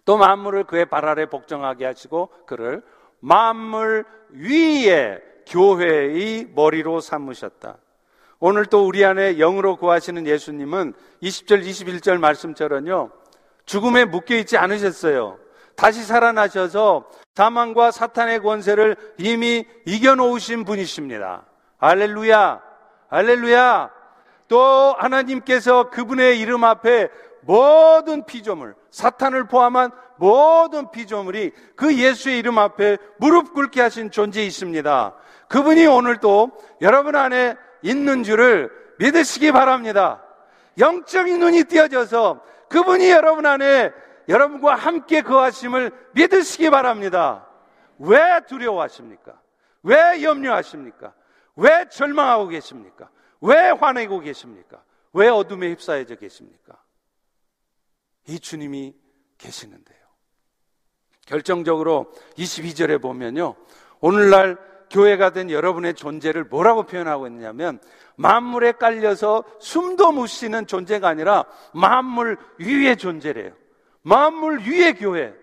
또 0.05 0.16
만물을 0.16 0.64
그의 0.64 0.87
발 0.87 1.05
아래 1.05 1.26
복종하게 1.26 1.87
하시고 1.87 2.31
그를 2.46 2.83
만물 3.21 4.05
위에 4.31 5.21
교회의 5.47 6.49
머리로 6.55 7.01
삼으셨다. 7.01 7.79
오늘 8.39 8.65
또 8.67 8.87
우리 8.87 9.05
안에 9.05 9.37
영으로 9.37 9.77
구하시는 9.77 10.27
예수님은 10.27 10.95
20절, 11.23 11.65
21절 11.65 12.19
말씀처럼요. 12.19 13.11
죽음에 13.67 14.07
묶여 14.07 14.35
있지 14.37 14.57
않으셨어요. 14.57 15.39
다시 15.77 16.03
살아나셔서 16.03 17.09
사망과 17.35 17.91
사탄의 17.91 18.41
권세를 18.41 18.97
이미 19.19 19.65
이겨놓으신 19.87 20.65
분이십니다. 20.65 21.45
알렐루야! 21.79 22.61
알렐루야! 23.09 23.91
또 24.49 24.95
하나님께서 24.99 25.91
그분의 25.91 26.41
이름 26.41 26.65
앞에 26.65 27.09
모든 27.42 28.24
피조물, 28.24 28.74
사탄을 28.90 29.48
포함한 29.48 29.90
모든 30.16 30.90
피조물이 30.90 31.53
그 31.76 31.96
예수의 31.96 32.38
이름 32.38 32.59
앞에 32.59 32.98
무릎 33.18 33.55
꿇게 33.55 33.81
하신 33.81 34.11
존재이십니다. 34.11 35.14
그분이 35.48 35.87
오늘도 35.87 36.50
여러분 36.83 37.16
안에 37.16 37.57
있는 37.83 38.22
줄을 38.22 38.70
믿으시기 38.98 39.53
바랍니다. 39.53 40.22
영적인 40.79 41.38
눈이 41.40 41.64
띄어져서 41.64 42.42
그분이 42.68 43.11
여러분 43.11 43.46
안에 43.46 43.92
여러분과 44.29 44.74
함께 44.76 45.22
거하심을 45.22 45.90
믿으시기 46.12 46.70
바랍니다. 46.70 47.46
왜 47.98 48.40
두려워하십니까? 48.46 49.33
왜 49.83 50.22
염려하십니까? 50.22 51.12
왜 51.57 51.87
절망하고 51.90 52.48
계십니까? 52.48 53.09
왜 53.40 53.70
화내고 53.70 54.20
계십니까? 54.20 54.83
왜 55.12 55.29
어둠에 55.29 55.70
휩싸여져 55.70 56.14
계십니까? 56.16 56.80
이 58.31 58.38
주님이 58.38 58.95
계시는데요. 59.38 59.99
결정적으로 61.27 62.12
22절에 62.37 63.03
보면요. 63.03 63.57
오늘날 64.01 64.57
교회가 64.90 65.31
된 65.31 65.51
여러분의 65.51 65.95
존재를 65.95 66.45
뭐라고 66.45 66.85
표현하고 66.85 67.27
있냐면 67.27 67.81
만물에 68.16 68.73
깔려서 68.73 69.45
숨도 69.61 70.12
못 70.12 70.27
쉬는 70.27 70.66
존재가 70.66 71.09
아니라 71.09 71.45
만물 71.75 72.38
위의 72.59 72.97
존재래요. 72.97 73.53
만물 74.03 74.61
위의 74.61 74.95
교회. 74.95 75.35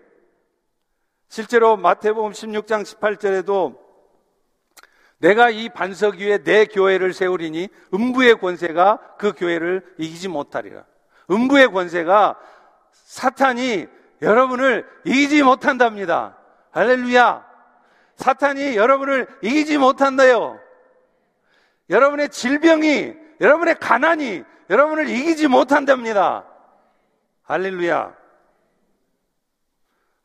실제로 1.28 1.76
마태복음 1.76 2.32
16장 2.32 2.84
18절에도 2.84 3.78
내가 5.18 5.50
이 5.50 5.68
반석 5.68 6.16
위에 6.16 6.38
내 6.38 6.64
교회를 6.64 7.12
세우리니 7.12 7.68
음부의 7.92 8.38
권세가 8.38 9.16
그 9.18 9.32
교회를 9.32 9.94
이기지 9.98 10.28
못하리라. 10.28 10.84
음부의 11.30 11.68
권세가 11.68 12.38
사탄이 12.92 13.86
여러분을 14.22 14.88
이기지 15.04 15.42
못한답니다. 15.42 16.36
할렐루야. 16.70 17.46
사탄이 18.16 18.76
여러분을 18.76 19.26
이기지 19.42 19.78
못한다요. 19.78 20.60
여러분의 21.90 22.28
질병이, 22.30 23.14
여러분의 23.40 23.78
가난이 23.78 24.44
여러분을 24.70 25.08
이기지 25.08 25.48
못한답니다. 25.48 26.44
할렐루야. 27.42 28.14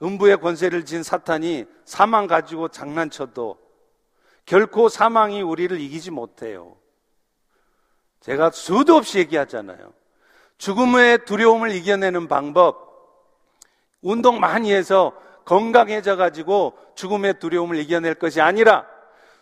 음부의 0.01 0.38
권세를 0.41 0.86
진 0.86 1.01
사탄이 1.01 1.66
사망 1.86 2.28
가지고 2.28 2.68
장난쳐도 2.68 3.57
결코 4.45 4.89
사망이 4.89 5.41
우리를 5.41 5.80
이기지 5.80 6.11
못해요. 6.11 6.78
제가 8.20 8.51
수도 8.51 8.95
없이 8.95 9.20
얘기하잖아요. 9.20 9.93
죽음의 10.58 11.26
두려움을 11.26 11.72
이겨내는 11.72 12.28
방법, 12.28 12.84
운동 14.01 14.39
많이 14.39 14.74
해서 14.74 15.14
건강해져 15.45 16.16
가지고 16.16 16.78
죽음의 16.95 17.39
두려움을 17.39 17.78
이겨낼 17.78 18.16
것이 18.16 18.41
아니라 18.41 18.86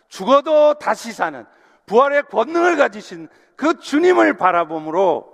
죽어도 0.08 0.74
다시 0.74 1.12
사는 1.12 1.44
부활의 1.86 2.24
권능을 2.24 2.76
가지신 2.76 3.28
그 3.56 3.78
주님을 3.78 4.36
바라봄으로 4.36 5.32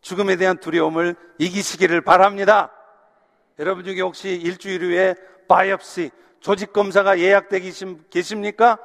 죽음에 0.00 0.36
대한 0.36 0.58
두려움을 0.58 1.16
이기시기를 1.38 2.00
바랍니다. 2.02 2.70
여러분 3.58 3.84
중에 3.84 4.00
혹시 4.00 4.30
일주일 4.30 4.82
후에 4.84 5.14
바이옵시 5.48 6.10
조직 6.40 6.72
검사가 6.72 7.18
예약되기 7.18 7.72
계십니까? 8.10 8.78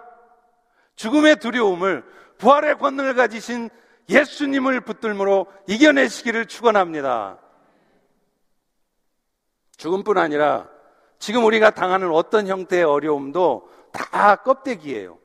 죽음의 0.96 1.38
두려움을 1.38 2.04
부활의 2.38 2.78
권능을 2.78 3.16
가지신 3.16 3.70
예수님을 4.10 4.82
붙들므로 4.82 5.48
이겨내시기를 5.68 6.48
축원합니다. 6.48 7.40
죽음뿐 9.78 10.18
아니라 10.18 10.70
지금 11.20 11.46
우리가 11.46 11.72
당하는 11.72 12.12
어떤 12.12 12.48
형태의 12.48 12.84
어려움도 12.84 13.70
다 13.92 14.36
껍데기예요. 14.38 15.18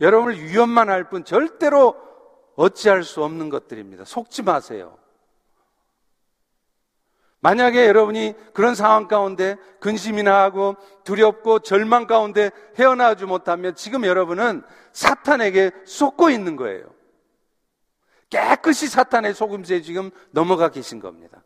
여러분을 0.00 0.42
위험만 0.42 0.88
할 0.88 1.04
뿐 1.10 1.24
절대로 1.24 1.94
어찌할 2.56 3.04
수 3.04 3.22
없는 3.22 3.48
것들입니다. 3.48 4.04
속지 4.04 4.42
마세요. 4.42 4.98
만약에 7.40 7.86
여러분이 7.86 8.34
그런 8.52 8.74
상황 8.74 9.08
가운데 9.08 9.56
근심이나 9.80 10.42
하고 10.42 10.76
두렵고 11.04 11.60
절망 11.60 12.06
가운데 12.06 12.50
헤어나오지 12.78 13.24
못하면 13.24 13.74
지금 13.74 14.04
여러분은 14.04 14.62
사탄에게 14.92 15.70
속고 15.86 16.28
있는 16.28 16.56
거예요. 16.56 16.84
깨끗이 18.30 18.88
사탄의 18.88 19.34
속임수에 19.34 19.82
지금 19.82 20.10
넘어가 20.30 20.70
계신 20.70 21.00
겁니다. 21.00 21.42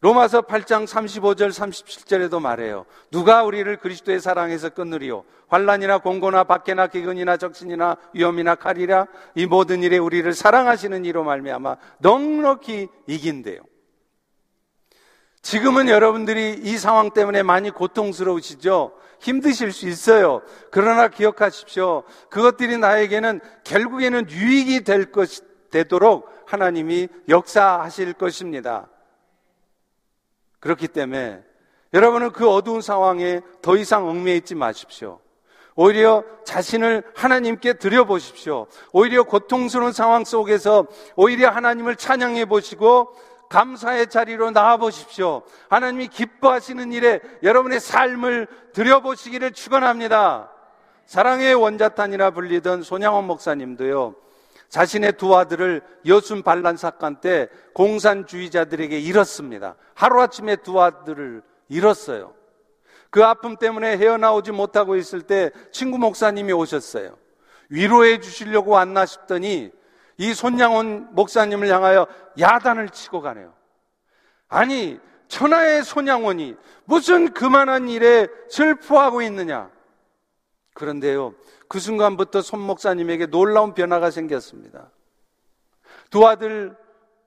로마서 0.00 0.42
8장 0.42 0.86
35절 0.86 1.50
37절에도 1.50 2.40
말해요. 2.40 2.84
누가 3.10 3.42
우리를 3.42 3.76
그리스도의 3.78 4.20
사랑에서 4.20 4.68
끊으리요? 4.70 5.24
환란이나 5.48 5.98
공고나 5.98 6.44
박해나 6.44 6.88
기근이나 6.88 7.36
적신이나 7.36 7.96
위험이나 8.12 8.56
칼이라 8.56 9.06
이 9.34 9.46
모든 9.46 9.82
일에 9.82 9.96
우리를 9.96 10.30
사랑하시는 10.32 11.04
이로 11.04 11.24
말미암아 11.24 11.76
넉넉히 11.98 12.88
이긴대요. 13.06 13.60
지금은 15.40 15.88
여러분들이 15.88 16.60
이 16.62 16.76
상황 16.76 17.10
때문에 17.10 17.42
많이 17.42 17.70
고통스러우시죠? 17.70 18.92
힘드실 19.20 19.72
수 19.72 19.88
있어요. 19.88 20.42
그러나 20.70 21.08
기억하십시오. 21.08 22.02
그것들이 22.30 22.78
나에게는 22.78 23.40
결국에는 23.64 24.28
유익이 24.28 24.84
될 24.84 25.12
것, 25.12 25.30
되도록 25.70 26.28
하나님이 26.46 27.08
역사하실 27.28 28.14
것입니다. 28.14 28.88
그렇기 30.60 30.88
때문에 30.88 31.42
여러분은 31.94 32.32
그 32.32 32.48
어두운 32.48 32.80
상황에 32.80 33.40
더 33.62 33.76
이상 33.76 34.08
얽매여 34.08 34.34
있지 34.36 34.54
마십시오. 34.54 35.20
오히려 35.76 36.24
자신을 36.44 37.02
하나님께 37.14 37.74
드려보십시오. 37.74 38.66
오히려 38.92 39.24
고통스러운 39.24 39.92
상황 39.92 40.24
속에서 40.24 40.86
오히려 41.16 41.50
하나님을 41.50 41.96
찬양해 41.96 42.46
보시고 42.46 43.14
감사의 43.48 44.08
자리로 44.08 44.50
나와 44.50 44.78
보십시오. 44.78 45.42
하나님이 45.68 46.08
기뻐하시는 46.08 46.92
일에 46.92 47.20
여러분의 47.42 47.80
삶을 47.80 48.48
드려보시기를 48.72 49.52
축원합니다. 49.52 50.50
사랑의 51.04 51.54
원자탄이라 51.54 52.30
불리던 52.30 52.82
손양원 52.82 53.26
목사님도요. 53.26 54.16
자신의 54.68 55.14
두 55.14 55.36
아들을 55.36 55.82
여순 56.06 56.42
반란 56.42 56.76
사건 56.76 57.20
때 57.20 57.48
공산주의자들에게 57.74 58.98
잃었습니다. 58.98 59.76
하루아침에 59.94 60.56
두 60.56 60.80
아들을 60.80 61.42
잃었어요. 61.68 62.34
그 63.10 63.24
아픔 63.24 63.56
때문에 63.56 63.96
헤어나오지 63.96 64.52
못하고 64.52 64.96
있을 64.96 65.22
때 65.22 65.50
친구 65.70 65.98
목사님이 65.98 66.52
오셨어요. 66.52 67.16
위로해 67.68 68.20
주시려고 68.20 68.72
왔나 68.72 69.06
싶더니 69.06 69.70
이 70.18 70.34
손양원 70.34 71.14
목사님을 71.14 71.68
향하여 71.68 72.06
야단을 72.38 72.90
치고 72.90 73.20
가네요. 73.20 73.52
아니, 74.48 74.98
천하의 75.28 75.82
손양원이 75.82 76.56
무슨 76.84 77.32
그만한 77.32 77.88
일에 77.88 78.28
슬퍼하고 78.48 79.22
있느냐? 79.22 79.70
그런데요, 80.76 81.34
그 81.68 81.80
순간부터 81.80 82.42
손 82.42 82.60
목사님에게 82.60 83.26
놀라운 83.26 83.72
변화가 83.72 84.10
생겼습니다. 84.10 84.90
두 86.10 86.26
아들 86.28 86.76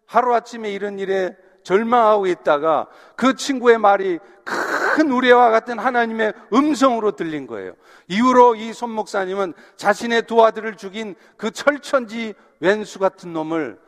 하루아침에 0.06 0.72
이런 0.72 1.00
일에 1.00 1.36
절망하고 1.64 2.28
있다가 2.28 2.88
그 3.16 3.36
친구의 3.36 3.80
말이 3.80 4.20
큰 4.43 5.12
우레와 5.12 5.50
같은 5.50 5.80
하나님의 5.80 6.34
음성으로 6.54 7.16
들린 7.16 7.47
거예요. 7.47 7.74
이후로 8.08 8.56
이 8.56 8.72
손 8.72 8.91
목사님은 8.91 9.54
자신의 9.78 10.28
두 10.28 10.43
아들을 10.43 10.78
죽인 10.78 11.16
그 11.36 11.50
철천지 11.52 12.36
왼수 12.60 13.00
같은 13.00 13.34
놈을 13.34 13.80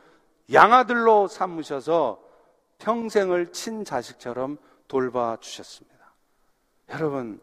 양아들로 0.52 1.28
삼으셔서 1.28 2.20
평생을 2.80 3.52
친자식처럼 3.52 4.58
돌봐주셨습니다. 4.88 6.14
여러분, 6.90 7.40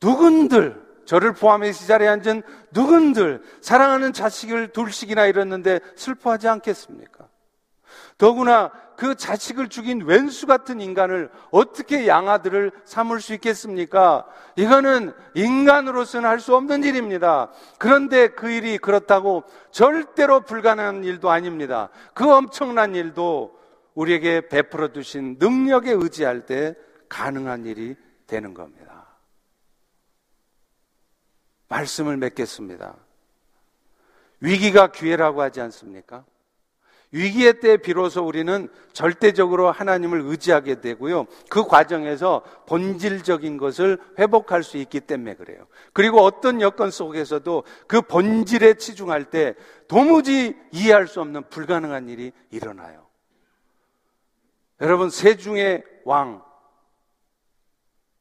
누군들 0.00 0.91
저를 1.04 1.32
포함해서 1.32 1.84
이 1.84 1.86
자리에 1.86 2.08
앉은 2.08 2.42
누군들 2.72 3.42
사랑하는 3.60 4.12
자식을 4.12 4.68
둘씩이나 4.68 5.26
잃었는데 5.26 5.80
슬퍼하지 5.96 6.48
않겠습니까? 6.48 7.28
더구나 8.18 8.70
그 8.96 9.14
자식을 9.16 9.68
죽인 9.68 10.02
왼수 10.04 10.46
같은 10.46 10.80
인간을 10.80 11.30
어떻게 11.50 12.06
양아들을 12.06 12.70
삼을 12.84 13.20
수 13.20 13.34
있겠습니까? 13.34 14.26
이거는 14.54 15.12
인간으로서는 15.34 16.28
할 16.28 16.38
수 16.38 16.54
없는 16.54 16.84
일입니다. 16.84 17.50
그런데 17.78 18.28
그 18.28 18.50
일이 18.50 18.78
그렇다고 18.78 19.44
절대로 19.70 20.42
불가능한 20.42 21.04
일도 21.04 21.30
아닙니다. 21.30 21.88
그 22.14 22.30
엄청난 22.32 22.94
일도 22.94 23.58
우리에게 23.94 24.48
베풀어 24.48 24.88
두신 24.88 25.36
능력에 25.38 25.92
의지할 25.92 26.46
때 26.46 26.74
가능한 27.08 27.66
일이 27.66 27.96
되는 28.26 28.54
겁니다. 28.54 29.01
말씀을 31.72 32.18
맺겠습니다. 32.18 32.94
위기가 34.40 34.88
기회라고 34.88 35.40
하지 35.40 35.60
않습니까? 35.62 36.24
위기의 37.12 37.60
때 37.60 37.76
비로소 37.76 38.24
우리는 38.26 38.68
절대적으로 38.92 39.70
하나님을 39.70 40.22
의지하게 40.22 40.80
되고요. 40.80 41.26
그 41.50 41.64
과정에서 41.64 42.42
본질적인 42.66 43.58
것을 43.58 43.98
회복할 44.18 44.62
수 44.62 44.78
있기 44.78 45.00
때문에 45.00 45.34
그래요. 45.34 45.66
그리고 45.92 46.20
어떤 46.22 46.60
여건 46.62 46.90
속에서도 46.90 47.64
그 47.86 48.00
본질에 48.00 48.74
치중할 48.74 49.26
때 49.26 49.54
도무지 49.88 50.56
이해할 50.72 51.06
수 51.06 51.20
없는 51.20 51.48
불가능한 51.50 52.08
일이 52.08 52.32
일어나요. 52.50 53.06
여러분, 54.80 55.10
세중의 55.10 55.84
왕, 56.04 56.42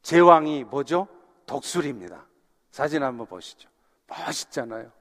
제왕이 0.03 0.65
뭐죠? 0.65 1.07
독수리입니다. 1.45 2.25
사진 2.71 3.03
한번 3.03 3.27
보시죠. 3.27 3.69
멋있잖아요. 4.07 4.91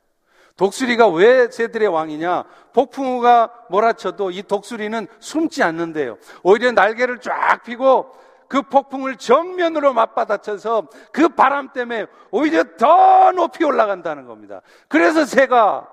독수리가 0.56 1.08
왜 1.08 1.50
새들의 1.50 1.88
왕이냐? 1.88 2.44
폭풍우가 2.74 3.66
몰아쳐도 3.70 4.30
이 4.30 4.42
독수리는 4.42 5.06
숨지 5.18 5.62
않는데요. 5.62 6.18
오히려 6.42 6.72
날개를 6.72 7.20
쫙 7.20 7.62
펴고 7.62 8.14
그 8.46 8.62
폭풍을 8.62 9.16
정면으로 9.16 9.94
맞받아쳐서 9.94 10.88
그 11.12 11.28
바람 11.30 11.72
때문에 11.72 12.06
오히려 12.30 12.64
더 12.76 13.30
높이 13.32 13.64
올라간다는 13.64 14.26
겁니다. 14.26 14.60
그래서 14.88 15.24
새가 15.24 15.88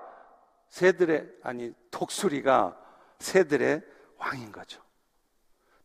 새들의 0.68 1.26
아니 1.44 1.72
독수리가 1.90 2.76
새들의 3.20 3.80
왕인 4.18 4.52
거죠. 4.52 4.82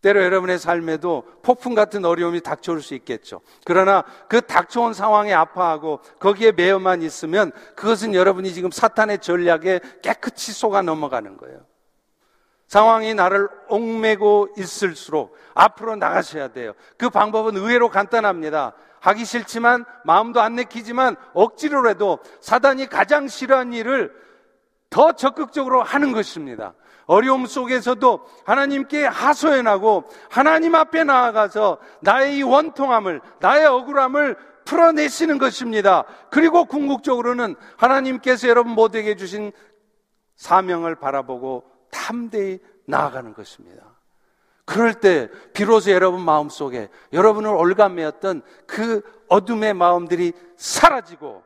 때로 0.04 0.22
여러분의 0.22 0.60
삶에도 0.60 1.24
폭풍 1.42 1.74
같은 1.74 2.04
어려움이 2.04 2.42
닥쳐올 2.42 2.82
수 2.82 2.94
있겠죠. 2.94 3.40
그러나 3.66 4.04
그 4.28 4.42
닥쳐온 4.42 4.94
상황에 4.94 5.34
아파하고 5.34 6.02
거기에 6.20 6.52
매여만 6.52 7.02
있으면 7.02 7.52
그것은 7.76 8.14
여러분이 8.14 8.54
지금 8.54 8.70
사탄의 8.70 9.20
전략에 9.20 9.80
깨끗이 10.04 10.52
속아 10.52 10.82
넘어가는 10.82 11.38
거예요. 11.38 11.62
상황이 12.68 13.14
나를 13.14 13.48
옥매고 13.70 14.50
있을수록 14.58 15.38
앞으로 15.54 15.96
나가셔야 15.96 16.50
돼요. 16.50 16.74
그 16.98 17.10
방법은 17.10 17.56
의외로 17.56 17.90
간단합니다. 17.90 18.74
하기 19.00 19.24
싫지만 19.24 19.86
마음도 20.04 20.42
안 20.42 20.56
내키지만 20.56 21.16
억지로라도 21.34 22.20
사단이 22.42 22.88
가장 22.88 23.30
싫어하는 23.30 23.72
일을 23.74 24.14
더 24.90 25.14
적극적으로 25.14 25.82
하는 25.82 26.12
것입니다. 26.12 26.74
어려움 27.06 27.46
속에서도 27.46 28.26
하나님께 28.46 29.06
하소연하고 29.06 30.06
하나님 30.30 30.76
앞에 30.76 31.04
나아가서 31.04 31.78
나의 32.02 32.38
이 32.38 32.44
원통함을, 32.44 33.22
나의 33.40 33.66
억울함을 33.66 34.38
풀어내시는 34.66 35.38
것입니다. 35.38 36.06
그리고 36.30 36.66
궁극적으로는 36.66 37.56
하나님께서 37.78 38.48
여러분 38.48 38.74
모두에게 38.74 39.16
주신 39.16 39.52
사명을 40.36 40.96
바라보고 40.96 41.64
탐대히 41.92 42.60
나아가는 42.86 43.34
것입니다. 43.34 43.84
그럴 44.66 44.94
때 44.94 45.30
비로소 45.54 45.92
여러분 45.92 46.22
마음속에 46.22 46.90
여러분을 47.12 47.50
올가매었던 47.50 48.42
그 48.66 49.02
어둠의 49.28 49.74
마음들이 49.74 50.32
사라지고 50.56 51.44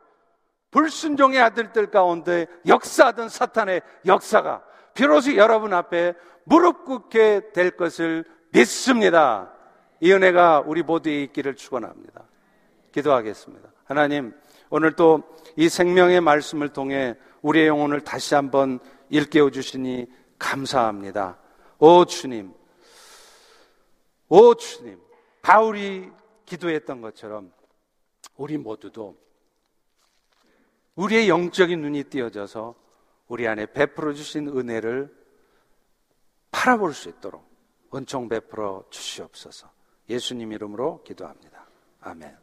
불순종의 0.70 1.40
아들들 1.40 1.90
가운데 1.90 2.46
역사하던 2.66 3.28
사탄의 3.28 3.82
역사가 4.06 4.62
비로소 4.98 5.36
여러분 5.36 5.72
앞에 5.72 6.14
무릎 6.42 6.84
꿇게 6.84 7.52
될 7.52 7.70
것을 7.70 8.24
믿습니다. 8.50 9.52
이 10.00 10.12
은혜가 10.12 10.64
우리 10.66 10.82
모두에 10.82 11.22
있기를 11.22 11.54
축원합니다. 11.54 12.24
기도하겠습니다. 12.92 13.70
하나님, 13.84 14.34
오늘 14.70 14.92
또 14.92 15.22
이 15.58 15.68
생명의 15.68 16.20
말씀을 16.20 16.68
통해 16.68 17.16
우리의 17.42 17.66
영혼을 17.66 18.00
다시 18.00 18.36
한번 18.36 18.78
일깨워 19.08 19.50
주시니 19.50 20.06
감사합니다. 20.38 21.36
오 21.80 22.04
주님, 22.04 22.54
오 24.28 24.54
주님, 24.54 25.00
바울이 25.42 26.12
기도했던 26.46 27.00
것처럼 27.00 27.52
우리 28.36 28.56
모두도 28.56 29.16
우리의 30.94 31.28
영적인 31.28 31.80
눈이 31.80 32.04
띄어져서 32.04 32.76
우리 33.28 33.46
안에 33.46 33.66
베풀어 33.66 34.12
주신 34.12 34.48
은혜를 34.48 35.14
바라볼 36.50 36.94
수 36.94 37.08
있도록 37.08 37.46
은총 37.94 38.28
베풀어 38.28 38.84
주시옵소서. 38.90 39.70
예수님 40.08 40.52
이름으로 40.52 41.02
기도합니다. 41.04 41.68
아멘. 42.00 42.36